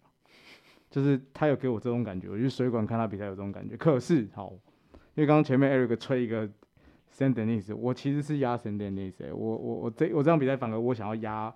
[0.90, 2.29] 就是他有给我这种感觉。
[2.29, 3.77] 我去水管看他比赛有这种感觉。
[3.77, 4.53] 可是好，
[5.14, 6.49] 因为刚刚前面 Eric 吹一个。
[7.20, 11.54] SANDY，我其实是压 Saint Denis，我我我这我这场比赛反而我想要压，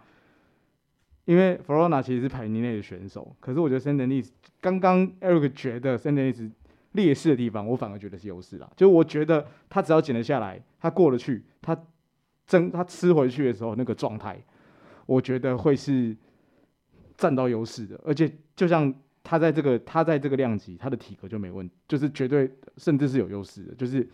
[1.24, 4.28] 因为 Frevola 其实是排名内的选手，可是我觉得 Saint Denis
[4.60, 6.50] 刚刚 Eric 觉得 Saint Denis
[6.92, 8.70] 劣势的地方，我反而觉得是优势啦。
[8.76, 11.74] 就我觉得他只要减得下来，他过得去，他
[12.46, 14.38] 争他吃回去的时候那个状态，
[15.06, 16.14] 我觉得会是
[17.16, 17.98] 占到优势的。
[18.04, 24.06] 而且就像他在这个他在这个量级，他的体格就没问，就是绝对甚至是有优势的，就是。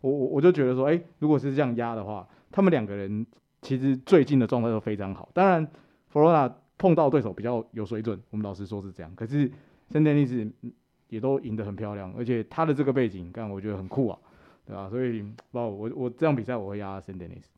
[0.00, 3.26] 我我我就觉得说，哎、如果是这样压的话，他们两个人
[3.62, 5.28] 其实最近的状态都非常好。
[5.34, 5.66] 当然，
[6.08, 9.14] 弗罗拉碰到对手比较有水准，我们老实说是这样。
[9.16, 9.50] 可是
[9.90, 10.50] 圣丹尼斯
[11.08, 14.18] 也都赢得很漂亮，而且他的这个背景，干我觉得很酷啊，
[14.64, 14.88] 对吧？
[14.88, 17.50] 所以，不，我我这场比赛我会压圣丹尼斯。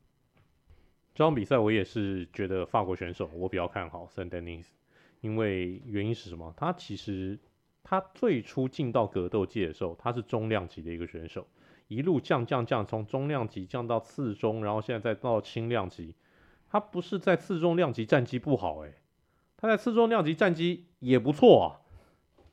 [1.15, 4.73] 这场比赛我也是觉得法国选手我比较看好圣丹尼斯，
[5.21, 6.55] 因为原因是什么？
[6.57, 7.39] 他其实
[7.83, 11.47] 他最初进到格斗界的时候，他是中量级的一个选手。
[11.91, 16.15] 一路降降降，从中量级降到次中，然后现在再到轻量级。
[16.69, 18.95] 他不是在次中量级战绩不好诶、
[19.57, 21.83] 他在次中量级战绩也不错啊。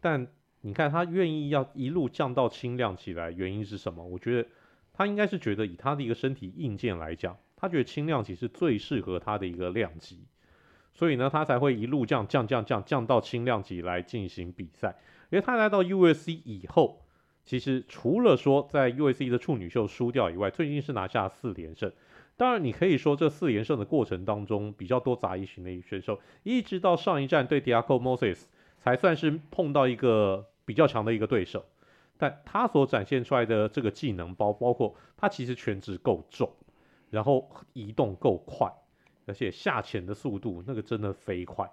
[0.01, 0.25] 但
[0.61, 4.03] 你看他愿意要一路降到轻量级来，原因是什么？
[4.03, 4.49] 我觉得
[4.91, 10.25] 他应该是觉得以他的一个身体硬件来讲，他觉得轻量级是最适合他的一个量级，
[10.95, 14.95] 所以呢，他才会一路降降降降降到轻量级来进行比赛。
[15.29, 17.03] 因为他来到 UFC 以后。
[17.47, 21.89] 其实除了说在 U.S.C 的处女秀输掉以外，最近是拿下四连胜。
[22.35, 28.43] 当然，你可以说这四连胜的过程当中比较多杂役型的选手，一直到上一站对 Diaco Moses
[28.77, 31.63] 才算是碰到一个比较强的一个对手。
[32.17, 36.51] 但他所展现出来的这个技能包，包括他其实全职够重，
[37.09, 38.69] 然后移动够快，
[39.25, 41.71] 而且下潜的速度那个真的飞快。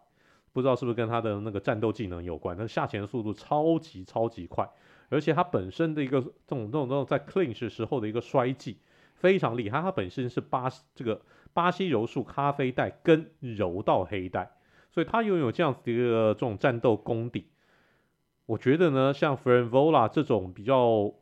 [0.52, 4.70] 不知道是不是跟他的那个战斗技能有关，但下潜的速度超级超级快。
[5.11, 8.79] 而且他本身的一个这种这种这种在 clinch 时候的一个衰技
[9.14, 11.21] 非常厉害，他本身是巴这个
[11.53, 14.51] 巴西柔术咖啡带跟柔道黑带，
[14.90, 17.47] 所以他拥有这样子的一个这种战斗功底。
[18.47, 21.14] 我觉得呢，像 Frevola 这种比较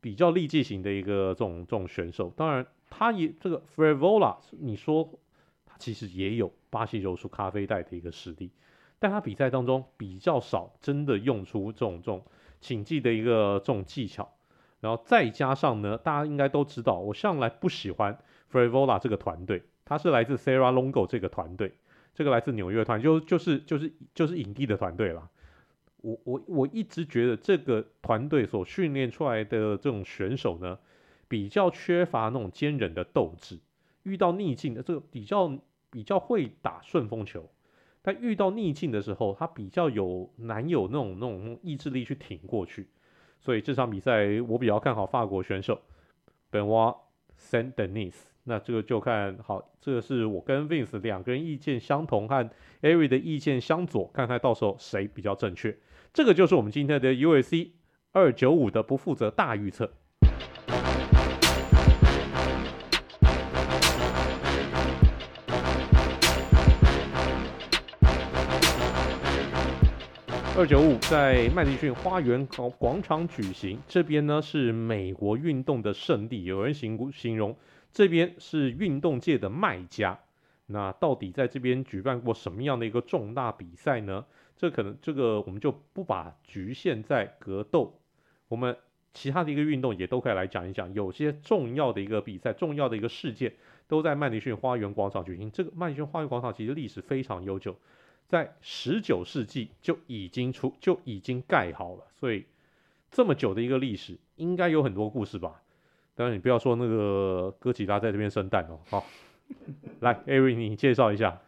[0.00, 5.20] 比较力技型的一个这种这种选手，当然他也这个 Frevola 你说
[5.66, 8.50] 他其实也有巴西柔术咖啡带的一个实力，
[8.98, 12.24] 但他比赛当中比较少真的用出这种这种。
[12.66, 14.28] 请记的一个这种技巧，
[14.80, 18.18] 然后再加上呢，大家应该都知道，我向来不喜欢
[18.50, 21.74] Frevola 这个团队，他是来自 Serra Longo 这个团队，
[22.12, 25.30] 这个来自纽约团，就就是就是就是影帝的团队啦。
[25.98, 30.76] 我我我一直觉得这个团队所训练出来的这种选手呢，
[31.28, 33.60] 比较缺乏那种坚韧的斗志，
[34.02, 35.56] 遇到逆境的这个比较
[35.88, 37.48] 比较会打顺风球。
[38.06, 42.86] 在遇到逆境的时候，他比较有难有那种那种意志力去挺过去，
[43.40, 45.80] 所以这场比赛我比较看好法国选手
[46.52, 46.96] Benoit
[47.36, 52.48] Saint-Denis 那这个就看好，这个是我跟 Vince 两个人意见相同，和
[52.80, 55.76] Ari 的意见相左，看看到时候谁比较正确。
[56.14, 57.70] 这个就是我们今天的 UAC
[58.12, 59.90] 二九五的不负责大预测。
[70.58, 72.46] 二九五在麦迪逊花园
[72.78, 77.54] 广场举行，这边呢是美国运动的圣地，有人形形容
[77.92, 80.18] 这边是运动界的麦加。
[80.64, 84.24] 那到底在这边举办过什么样的一个重大比赛呢？
[84.56, 88.00] 这可能这个我们就不把局限在格斗，
[88.48, 88.74] 我们
[89.12, 90.90] 其他的一个运动也都可以来讲一讲。
[90.94, 93.52] 有些重要的一个比赛，重要的一个事件
[93.86, 95.50] 都在麦迪逊花园广场举行。
[95.50, 97.76] 这个麦迪逊花园广场其实历史非常悠久。
[98.28, 102.44] 在十九世纪就已经出就已经盖好了，所以
[103.10, 105.62] 这么久的一个历史，应该有很多故事吧？
[106.16, 108.80] 当然你不要说那个哥吉拉在这边生蛋哦。
[108.90, 109.06] 好，
[110.00, 111.38] 来艾瑞你介绍一下。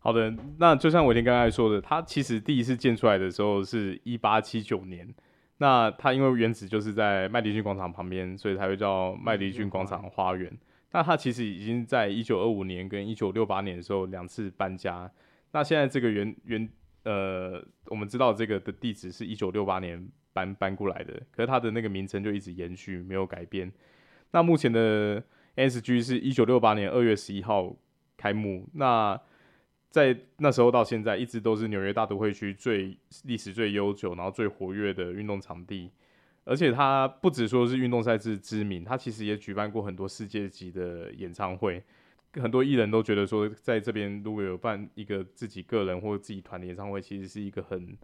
[0.00, 5.14] 好的，那就像伟霆刚才说的，它其实第一次建出来的时候是一八七九年。
[5.58, 10.50] 那它因为原址就是在麦迪逊广场旁边，所以才会叫麦迪逊广场花园。
[10.92, 15.10] 那它其实已经在一九二五年跟一九六八年的时候两次搬家。
[15.52, 16.68] 那现在这个原原
[17.04, 23.72] 呃，我们知道这个的地址是一九六八年搬搬过来的，可是它的那个名称就一直延续，没有改变。
[24.32, 25.22] 那目前的
[25.56, 27.74] NSG 是一九六八年二月十一号
[28.16, 29.18] 开幕，那
[29.90, 35.90] 在那时候到现在一直都是纽约大都会区最历史最悠久，然后最活跃的运动场地。
[36.44, 41.82] 而且它不只说是运动赛事知名，它其实也举办过很多世界级的演唱会。
[42.34, 47.96] 很多艺人都觉得说，在这边如果有办一个自己个人或自己团的演唱会，其实是一个很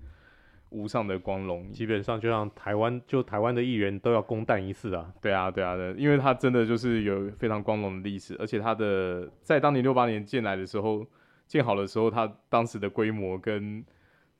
[0.70, 1.70] 无上的光荣。
[1.70, 5.12] 基本上就像台湾，就台湾的艺人都要公诞一次啊。
[5.20, 11.06] 对啊，对啊对，因为他真的就是有非常光荣的历史，而且他的在当年六八年建来的时候，
[11.46, 13.84] 建好的时候，他当时的规模跟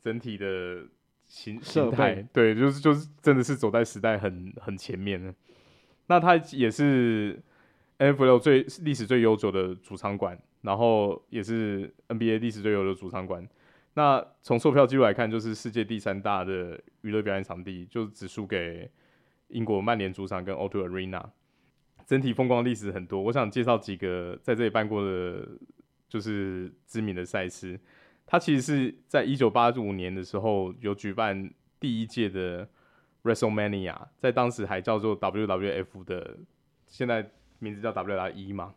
[0.02, 0.82] 整体的
[1.24, 5.34] 形形态，对，就是就是真的是走在时代很很前面的。
[6.06, 7.38] 那他也是。
[7.98, 13.48] NFL 最历史最悠久的主场馆，然后也是 NBA 历史最悠久的主场馆。
[13.94, 18.90] 那从售票记录来看，就是世界第三大的娱乐表演场地，就只输给
[19.48, 21.24] 英国曼联主场跟 O2 Arena。
[22.04, 25.48] 整体风光历史很多，我想介绍几个在这里办过的，
[26.08, 27.78] 就是知名的赛事。
[28.26, 32.68] 它其实是在一九八五年的时候有举办第一届的
[33.22, 36.38] WrestleMania，在当时还叫做 WWF 的，
[36.88, 37.30] 现在。
[37.58, 38.74] 名字叫 WWE 嘛，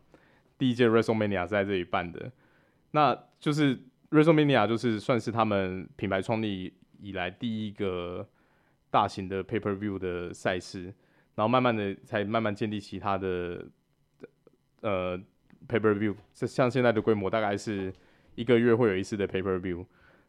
[0.56, 2.30] 第一届 WrestleMania 是在这里办的，
[2.92, 3.78] 那就是
[4.10, 8.26] WrestleMania 就是算是他们品牌创立以来第一个
[8.90, 10.84] 大型的 Pay Per View 的赛事，
[11.34, 13.66] 然后慢慢的才慢慢建立其他的
[14.80, 15.18] 呃
[15.68, 17.92] Pay Per View，像现在的规模大概是
[18.34, 19.84] 一个月会有一次的 Pay Per View，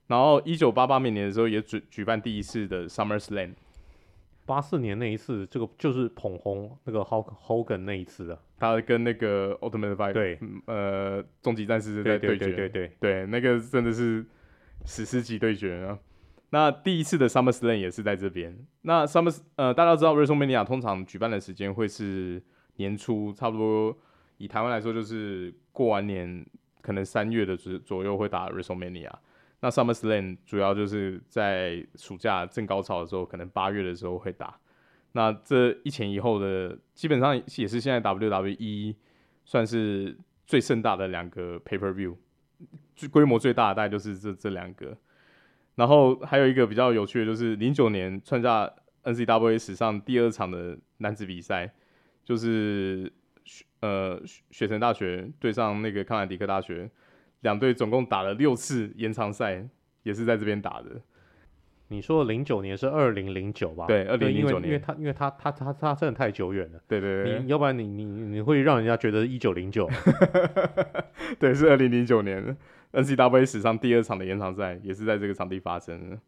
[0.07, 3.53] 然后一九八八年的时候也举举办第一次的 SummerSlam。
[4.49, 14.25] 八四年那一次，这个就是捧红那个 Hulk Hogan 那一次的，他跟那个 Ultimate Fighter 对，呃，终极战士在对决，对对对对，对，那个真的是
[14.85, 15.99] 史诗级对决啊。
[16.49, 18.57] 那第一次的 SummerSlam 也是在这边。
[18.81, 22.41] 那 Summer 呃，大家都知道 WrestleMania 通常举办的时间会是
[22.77, 23.95] 年初，差不多
[24.39, 26.43] 以台湾来说，就是过完年
[26.81, 29.11] 可能三月的左左右会打 WrestleMania。
[29.61, 34.57] 那 SummerSlam 主要就是在暑假正高潮的时候，可能八月的时候会打。
[35.11, 38.95] 那这一前一后的，基本上也是现在 WWE
[39.43, 42.15] 算是最盛大的两个 Pay Per View，
[42.95, 44.95] 最规模最大的大概就是这这两个。
[45.75, 48.71] 然后还有一个比较有趣的，就是零九年创下
[49.03, 51.73] NCWA 史上第二场的男子比赛，
[52.23, 53.11] 就是
[53.43, 56.89] 雪呃雪城大学对上那个康乃狄克大学。
[57.41, 59.67] 两队总共打了六次延长赛，
[60.03, 61.01] 也是在这边打的。
[61.91, 63.87] 你说零九年是二零零九吧？
[63.87, 66.79] 对，二零零九年，因为他因为他他他他真的太久远了。
[66.87, 69.89] 对对对，你要不然你你你会让人家觉得一九零九。
[71.39, 72.55] 对，是二零零九年
[72.91, 76.19] ，NCWA 史上第二场的延长赛，也是在这个场地发生的。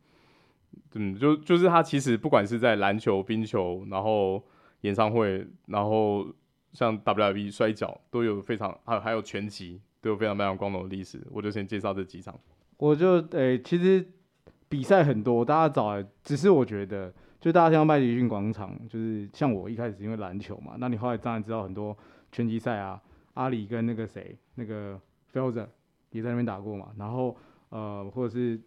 [0.95, 4.43] 嗯，就就是他其实不管是在篮球、冰球，然后
[4.82, 6.26] 演唱会，然后
[6.74, 9.80] 像 WWE 摔跤，都有非常还有还有拳击。
[10.02, 12.38] 都有非常非常光荣的历史，我就先介绍这几场。
[12.78, 14.04] 我就诶、其实
[14.68, 21.95] 比赛很多，大家找，只是我觉得，就大家听到麦迪逊广场，就是像我一开始因为篮球嘛，那你后来当然知道很多
[22.32, 22.99] 拳击赛啊，
[23.36, 24.99] 阿里跟那个谁，那个
[25.32, 25.68] Felder
[26.10, 27.38] 也在那边打过嘛，然后
[27.70, 28.60] 呃，或者是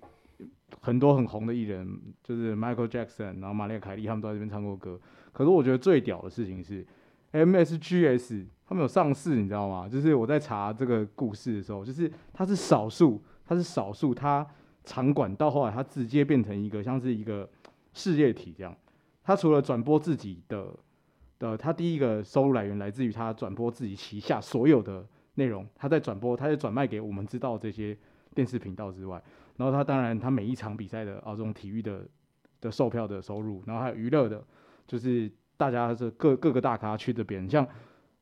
[0.80, 5.00] 很多很红的艺人，就是 Michael Jackson，然后玛丽亚凯莉他们都在这边唱过歌。
[5.32, 6.86] 可是我觉得最屌的事情是
[7.32, 8.46] MSGS。
[8.66, 9.86] 他们有上市，你知道吗？
[9.86, 14.46] 就是我在查这个故事的时候，就是他是少数，他是少数，他
[14.84, 17.46] 场馆到后来他直接变成一个像是一个
[17.92, 18.74] 事业体这样。
[19.22, 20.66] 他除了转播自己的
[21.38, 27.94] 的，他第一个收入来源来自于他转播自己旗下所有的内容，他在转播，他在转卖给我们知道这些
[28.34, 29.22] 电视频道之外，
[29.58, 32.06] 然后他当然他每一场比赛的啊这种体育的
[32.62, 34.42] 的售票的收入，然后还有娱乐的，
[34.86, 37.66] 就是大家是各各个大咖去这边，像。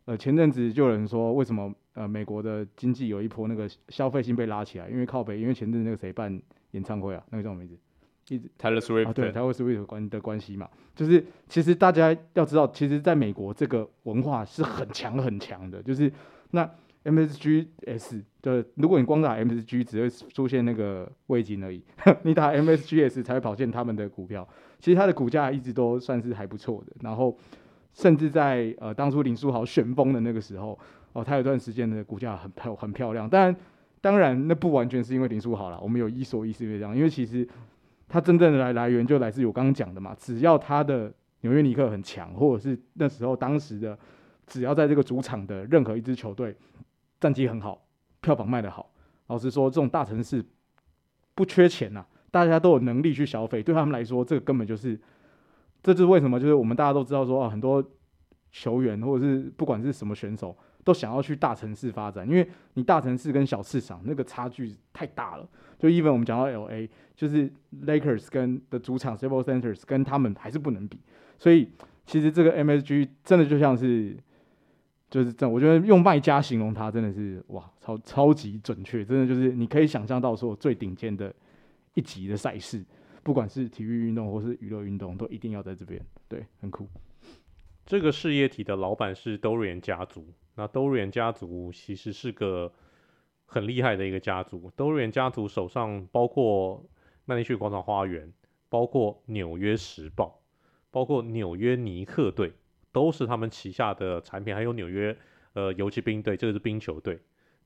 [0.05, 4.89] 呃，前阵子就有人说，为什么呃美国的经济有一波那个消费性被拉起来？
[4.89, 6.43] 因为靠北，因为前阵子那个谁办
[6.73, 7.23] 演唱会啊？
[7.31, 7.79] 那个叫什么名字？
[8.35, 10.69] 一直 Taylor Swift 啊，对，Taylor Swift 关的关系嘛。
[10.97, 15.81] 就是其实大家要知道，其实在美国这个文化是很强很强的。
[15.81, 16.13] 就是
[16.51, 16.69] 那
[17.05, 21.81] MSGS 的，如果你光打 MSG，只会出现那个味精而已。
[22.23, 24.49] 你打 MSGS 才会跑现他们的股票。
[24.81, 26.93] 其实它的股价一直都算是还不错的。
[27.03, 27.39] 然后。
[27.93, 30.78] 甚至在呃当初林书豪旋风的那个时候，
[31.12, 33.28] 哦，他有段时间的股价很漂很漂亮。
[33.28, 33.57] 当然，
[34.01, 37.47] 当然那不完全是因为林书豪啦，我们有一说一是因为这样，因为其实
[38.09, 40.16] 他真正的来来源就来自于我刚刚讲的嘛。
[40.18, 41.12] 只要他的
[41.43, 43.99] 纽约尼克很强，或者是那时候当时的
[44.47, 46.57] 只要在这个主场的任何一支球队
[47.20, 47.82] 战绩很好，
[48.20, 48.90] 票房卖得好，
[49.26, 50.43] 老实说，这种大城市
[51.34, 54.99] 不缺钱呐、啊，大家都有能力去消费，对他们来说，这个根本就是。
[55.83, 57.85] 这就是为什么，就是我们大家都知道说啊，很多
[58.51, 65.49] 球员或者是不管是什么选手，都想要去大城市发展，因为你大城市跟小市场那个差距太大了。
[65.78, 67.53] 就 even 我们讲到 LA，就是
[67.85, 71.01] Lakers 跟的主场 Staples Center 跟他们还是不能比。
[71.39, 71.68] 所以
[72.07, 74.16] 其实这个 MSG 真的就像是，
[75.11, 81.35] 就是这，我觉得用卖家形容它真的是哇，超超级准确，真的就是你可以想象到说最顶尖的
[81.95, 82.85] 一级的赛事。
[83.23, 86.89] 不管是体育运动或是娱乐运动，都一定要在这边，对，很酷。
[87.85, 92.73] 这个事业体的老板是 Dorian 家族，那 Dorian 家族其实是个
[93.45, 94.70] 很厉害的一个家族。
[94.77, 96.85] Dorian 家族手上包括
[97.25, 98.33] 麦迪逊广场花园，
[98.68, 100.41] 包括纽约时报，
[100.91, 102.53] 包括纽约尼克队，
[102.93, 105.16] 都是他们旗下的产品，还有纽约
[105.53, 107.20] 呃游骑兵队，这个是冰球队。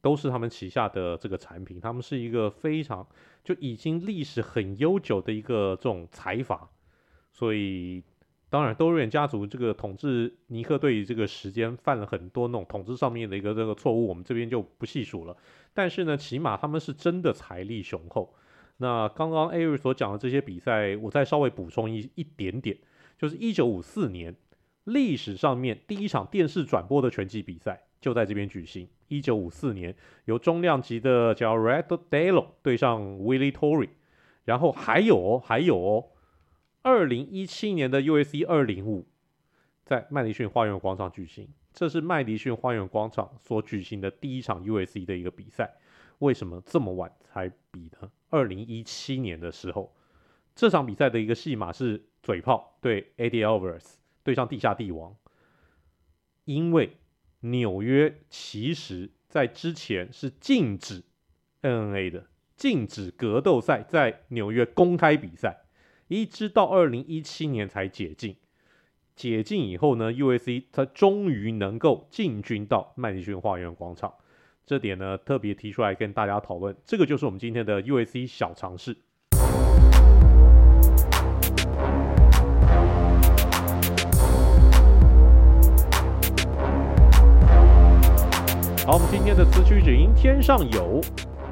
[0.07, 3.05] 都是他们旗下的这个产品，他们是一个非常
[3.43, 6.71] 就已经历史很悠久的一个这种财阀，
[7.33, 8.05] 所以
[8.49, 15.37] 当然多瑞恩家族这个统治尼克队这个时间犯了很多那种统治上面的一个这个错误，我们这边就不细数了。
[15.75, 18.33] 但是呢，起码他们是真的财力雄厚。
[18.77, 22.79] 那刚刚艾瑞所讲的这些比赛，我再稍微补充一一点点，
[23.19, 24.37] 就是一九五四年
[24.85, 27.83] 历史上面第一场电视转播的拳击比赛。
[28.01, 28.89] 就在这边举行。
[29.09, 29.95] 一九五四年，
[30.25, 33.89] 由中量级的叫 Red Delo 对上 Willie Tory，
[34.45, 36.09] 然后还有哦，还有哦，
[36.83, 39.07] 二零一七年的 UFC 二零五
[39.85, 41.49] 在麦迪逊花园广场举行。
[41.73, 45.75] 这是麦迪逊花园广场所举行的第一场 UFC 的一个比赛。
[46.19, 48.11] 为什么这么晚才比呢？
[48.31, 49.95] 二零一七年的时候，
[50.55, 53.95] 这场比赛的一个戏码是嘴炮对 Eddie Alvarez
[54.25, 55.15] 对上地下帝王，
[56.45, 56.97] 因为。
[57.41, 61.03] 纽约其实在之前是禁止
[61.63, 62.27] MMA 的，
[62.57, 65.65] 禁止格斗赛在纽约公开比赛，
[66.09, 68.37] 一直到二零一七年才解禁。
[69.15, 74.13] 解禁以后呢，UFC 它终于能够进军到麦迪逊花园广场，
[74.67, 76.77] 这点呢特别提出来跟大家讨论。
[76.85, 78.97] 这个就是我们今天的 UFC 小常识。
[88.87, 91.01] 好，我们今天的词曲只应天上有，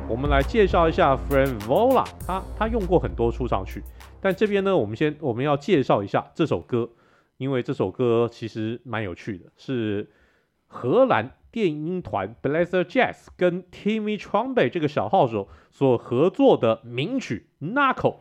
[0.09, 3.83] 我们来介绍一下 Frivola，他他用过很多出场曲，
[4.21, 6.89] 但这边呢，我们先我们要介绍一下这首歌，
[7.37, 10.09] 因为这首歌其实蛮有趣的，是
[10.69, 18.19] 荷兰电音团 Blazer Jazz 跟 Timmy Trumpet 这个小号手所合作的名曲 Knuckle。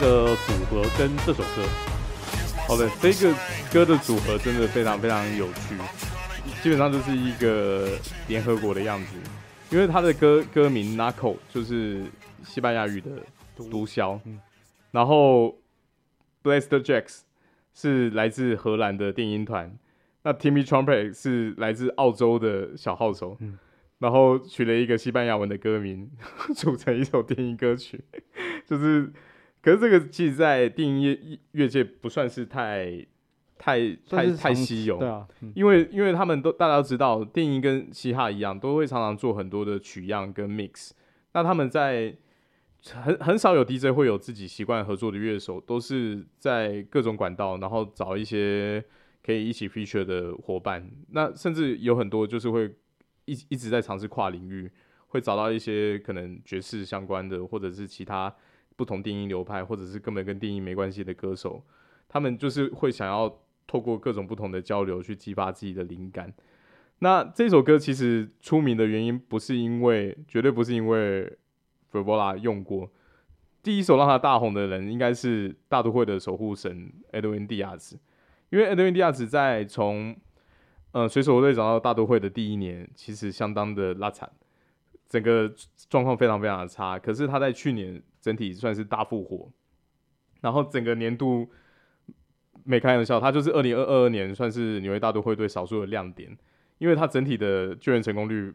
[0.00, 1.62] 个组合跟这首歌。
[2.66, 3.34] 好的，这个
[3.72, 5.76] 歌的组合真的非常非常有趣，
[6.62, 7.98] 基本上就是一个
[8.28, 9.16] 联合国的样子。
[9.70, 12.04] 因为他的歌歌名 Narco 就是
[12.44, 13.10] 西班牙语的
[13.56, 14.40] 毒枭，嗯、
[14.90, 15.58] 然后
[16.42, 17.20] Blaster Jacks
[17.72, 19.76] 是来自荷兰的电音团，
[20.22, 23.58] 那 Timmy Trumpet 是来自澳洲的小号手，嗯、
[23.98, 26.10] 然后取了一个西班牙文的歌名，
[26.56, 28.02] 组成一首电音歌曲，
[28.66, 29.12] 就是，
[29.62, 33.06] 可是这个其实，在电音乐乐界不算是太。
[33.62, 40.92] 太太太稀有，对啊，嗯、因为因为他们都大家都知道，电音跟嘻哈一样，都会常常做很多的取样跟 mix。
[41.34, 42.16] 那他们在
[42.90, 48.82] 很很少有 DJ 会有自己习惯合作的乐手，都是在各种管道，然后找一些
[49.22, 50.90] 可以一起 feature 的伙伴。
[51.10, 52.74] 那甚至有很多就是会
[53.26, 54.70] 一一直在尝试跨领域，
[55.08, 58.34] 会找到一些可能爵士相关的，或者是其他
[58.80, 61.62] 不同电音流派，或者是根本跟电音没关系的歌手，
[62.08, 63.30] 他们就是会想要。
[63.70, 66.34] 透过各种不同的交流去激发自己的灵感。
[66.98, 71.38] 那这首歌其实出名的原因不是因为，绝对不是因为
[71.88, 72.90] 弗博拉用过。
[73.62, 77.94] 第一首让他大红的人应该是大都会的守护神 Edwin Diaz，
[78.48, 80.16] 因为 Edwin Diaz 在从
[80.90, 84.28] 呃水手队长到大都会的第一年，其实相当的拉惨，
[85.08, 85.48] 整个
[85.88, 86.98] 状况非常非常的差。
[86.98, 89.50] 可是他在去年整体算是大复活，
[90.40, 91.48] 然后整个年度。
[92.62, 96.36] 没开玩笑，他就是二零二二年算是纽约大都会队少数的亮点，
[96.76, 98.52] 因为他整体的救援成功率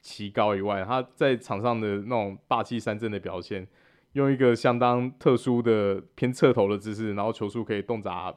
[0.00, 3.68] 奇高以外，他在场上的那种霸气三振的表现，
[4.14, 8.34] 用一个相当特殊的偏侧头的姿势，然后球速可以动辄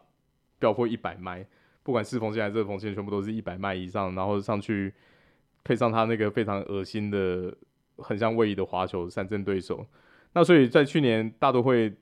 [0.59, 1.47] 飙破一百迈，
[1.83, 4.93] 不管是缝线还是热缝线，全部都是一百迈以上，然后上去
[5.63, 7.55] 配上他那个非常恶心的、
[7.97, 9.87] 很像位移的滑球三振对手，
[10.33, 11.93] 那所以在去年大都会。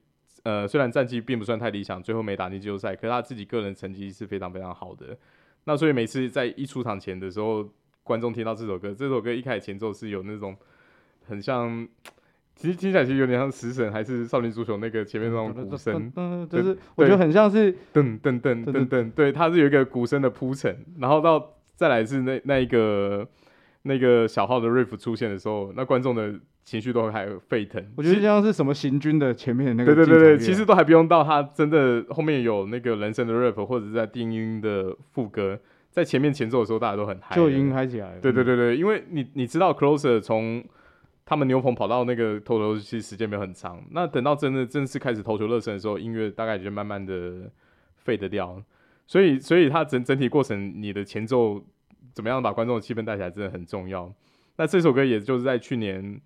[0.42, 5.06] 呃，虽然战绩并不算太理想，最后没打进季后赛，可是他自己个人成绩是非常非常好的。
[5.64, 7.68] 那所以每次在一出场前的时候，
[8.04, 10.56] 观众听到这首歌，这首歌一开始前奏是有那种
[11.24, 11.88] 很像，
[12.54, 23.26] 其实听起来其实有点像食神还是少林足球那个前面那种鼓声，嗯，就是我觉得很像是噔噔噔噔噔，对，它是有一个鼓声的铺陈，然后到再来是那那一个
[23.86, 26.34] 那个小号的 riff 出现的时候，那观众的。
[26.66, 35.56] 情绪都还沸腾，我觉得像是什么行军的前面的那个、啊，对对对对，其实都还不用到他真的后面有那个人声的 riff 或者是在定音的副歌，
[35.92, 38.20] 在前面前奏的时候大家都很嗨，就已经嗨起来了。
[38.20, 40.64] 对对对对，因为你你知道 Closer 从
[41.24, 47.48] 他们牛棚跑到那个投球其实时间没有很长，那等到真的正式开始投球热身的时候，音乐大概就慢慢的
[48.04, 48.60] fade 掉，
[49.06, 51.62] 所以所以它整整体过程你的前奏
[52.16, 54.12] 怎么样把观众的气氛带起来真的很重要。
[54.56, 56.20] 那这首歌也就是在去年。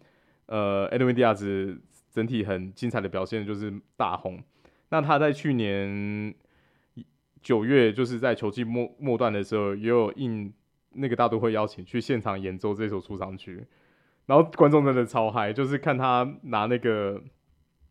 [0.52, 1.78] 呃，Edwin Diaz
[2.10, 4.42] 整体很精彩的表现就是大红。
[4.88, 6.34] 那他在去年
[7.40, 10.52] 九月，就是在球季末末段的时候，也有应
[10.94, 13.64] 那个大都会邀请去现场演奏这首出场曲。
[14.26, 17.22] 然后观众真的超嗨，就是看他拿那个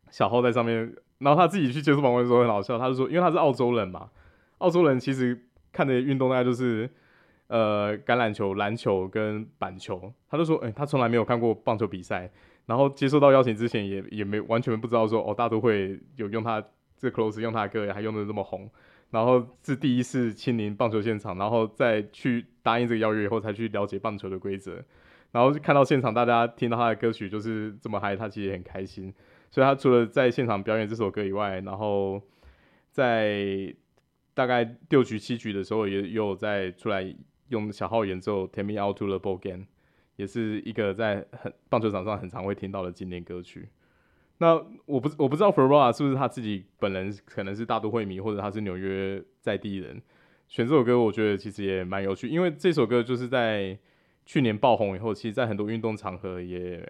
[0.10, 4.10] 小号在上面，然后他自己去接受访问的时候很好笑，他就说，因为他是澳洲人嘛，
[4.58, 6.90] 澳洲人其实看的运动大概就是。
[7.50, 12.30] 呃，橄榄球、篮球跟板球，他就说，哎、他从来没有看过棒球比赛，
[12.68, 16.64] 然后接受到邀请之前也也没完全不知道说，哦，大都会有用他
[16.96, 18.70] 这 close 用他的歌，还用的这么红，
[19.10, 24.84] 然后是第一次亲临棒球现场，然后再去答应这个邀约以后，才去了解棒球的规则，
[25.32, 29.12] 然后看到现场大家听到他的歌曲就是这么嗨，他其实也很开心，
[29.50, 32.22] 所以他除了在现场表演这首歌以外，然后
[32.92, 33.74] 在
[34.36, 37.12] 大概六局七局的时候也，也有在出来。
[37.50, 39.64] 用小号演奏《Take Me Out to the Ball Game》，
[40.16, 43.70] 也是一个在很棒球场上很常会听到的经典歌曲。
[44.38, 44.54] 那
[44.86, 50.02] 我不我不知道 Fevdola 是不是他自己本人可能是大都会迷，或者他是纽约在地人，
[50.48, 53.78] 选这首歌，我觉得其实也蛮有趣，因为这首歌就是在
[54.26, 56.90] 去年爆红以后，其实在很多运动场合也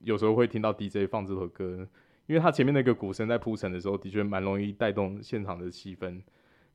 [0.00, 1.88] 有时候会听到 DJ 放这首歌，
[2.26, 6.20] 因为他前面那个鼓声在铺陈的时候，的确蛮容易带动现场的气氛，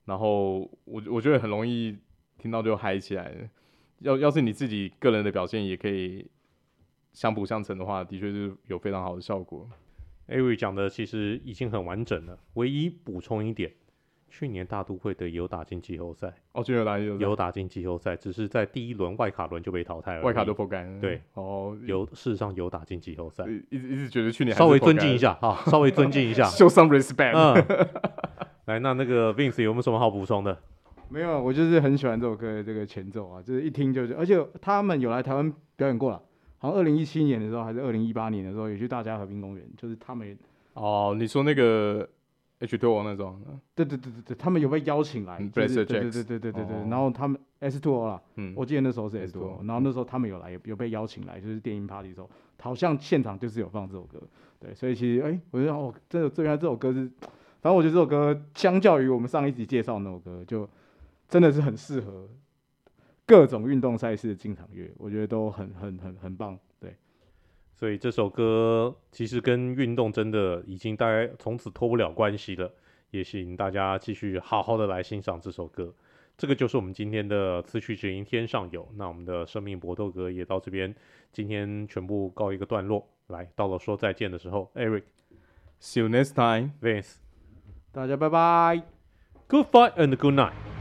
[0.05, 1.97] 然后我我觉得很容易。
[2.38, 3.50] 听到就嗨起来了。
[4.00, 6.30] 要要是你自己个人的表现也可以
[7.14, 9.70] 相辅相成的话，的确是有非常好的效果。
[10.28, 13.72] Avery 讲的其实已经很完整了，唯一补充一点，
[14.30, 16.34] 去年大都会的有打进季后赛。
[16.54, 20.22] 哦，去年有打进有打进季后赛，只是在第一轮外卡轮就被淘汰了。
[20.22, 21.00] 外卡都不敢。
[21.00, 23.46] 对，哦，有事实上有打进季后赛。
[23.70, 27.34] 一直一直觉得去年稍微尊敬一下哈，稍微尊敬一下， show some respect。
[27.36, 27.88] 嗯，
[28.66, 30.58] 来，那那个 Vince 有没有什么好补充的？
[31.10, 36.22] 没有，我就是很喜欢这首歌的这个前奏啊，就是一听就是，而且他们有来台湾表演过了，
[36.58, 40.38] 好像二零一七年的时候还是二零一八年的时候，也去大家和平公园，就是他们。
[40.74, 42.10] 哦，你说那个
[42.60, 43.39] H Two O 那种，
[43.76, 52.30] 对对对对对，他们有被邀请来，对对对对对对对，哦然后他们 S2O 啦，嗯，我记得那时候是 S2O，S2O 然后那时候他们有来，有有被邀请来，就是电音 party 的时候，
[52.60, 54.20] 好像现场就是有放这首歌，
[54.60, 57.08] 对，所以其实哎、欸，我觉得哦，真的，最原来这首歌是，
[57.62, 60.68] 反正我觉得这首歌相较于我们上一集介绍那首歌，就
[61.34, 62.30] 真的是很适合
[63.26, 66.96] 各种运动赛事的进场乐，我觉得都很很很很棒，对。
[67.74, 72.72] 所以这首歌其实跟运动真的已经大概从此脱不了关系了，
[73.10, 75.92] 也请大家继续好好的来欣赏这首歌。
[76.38, 78.88] 这个就是我们今天的词曲只应天上有。
[78.96, 80.94] 那我们的生命搏斗歌也到这边，
[81.32, 83.10] 今天全部告一个段落。
[83.30, 87.16] 来到了说再见的时候，Eric，See you next time，Vince，
[87.92, 88.84] 大家拜拜
[89.48, 90.72] ，Good fight and good night。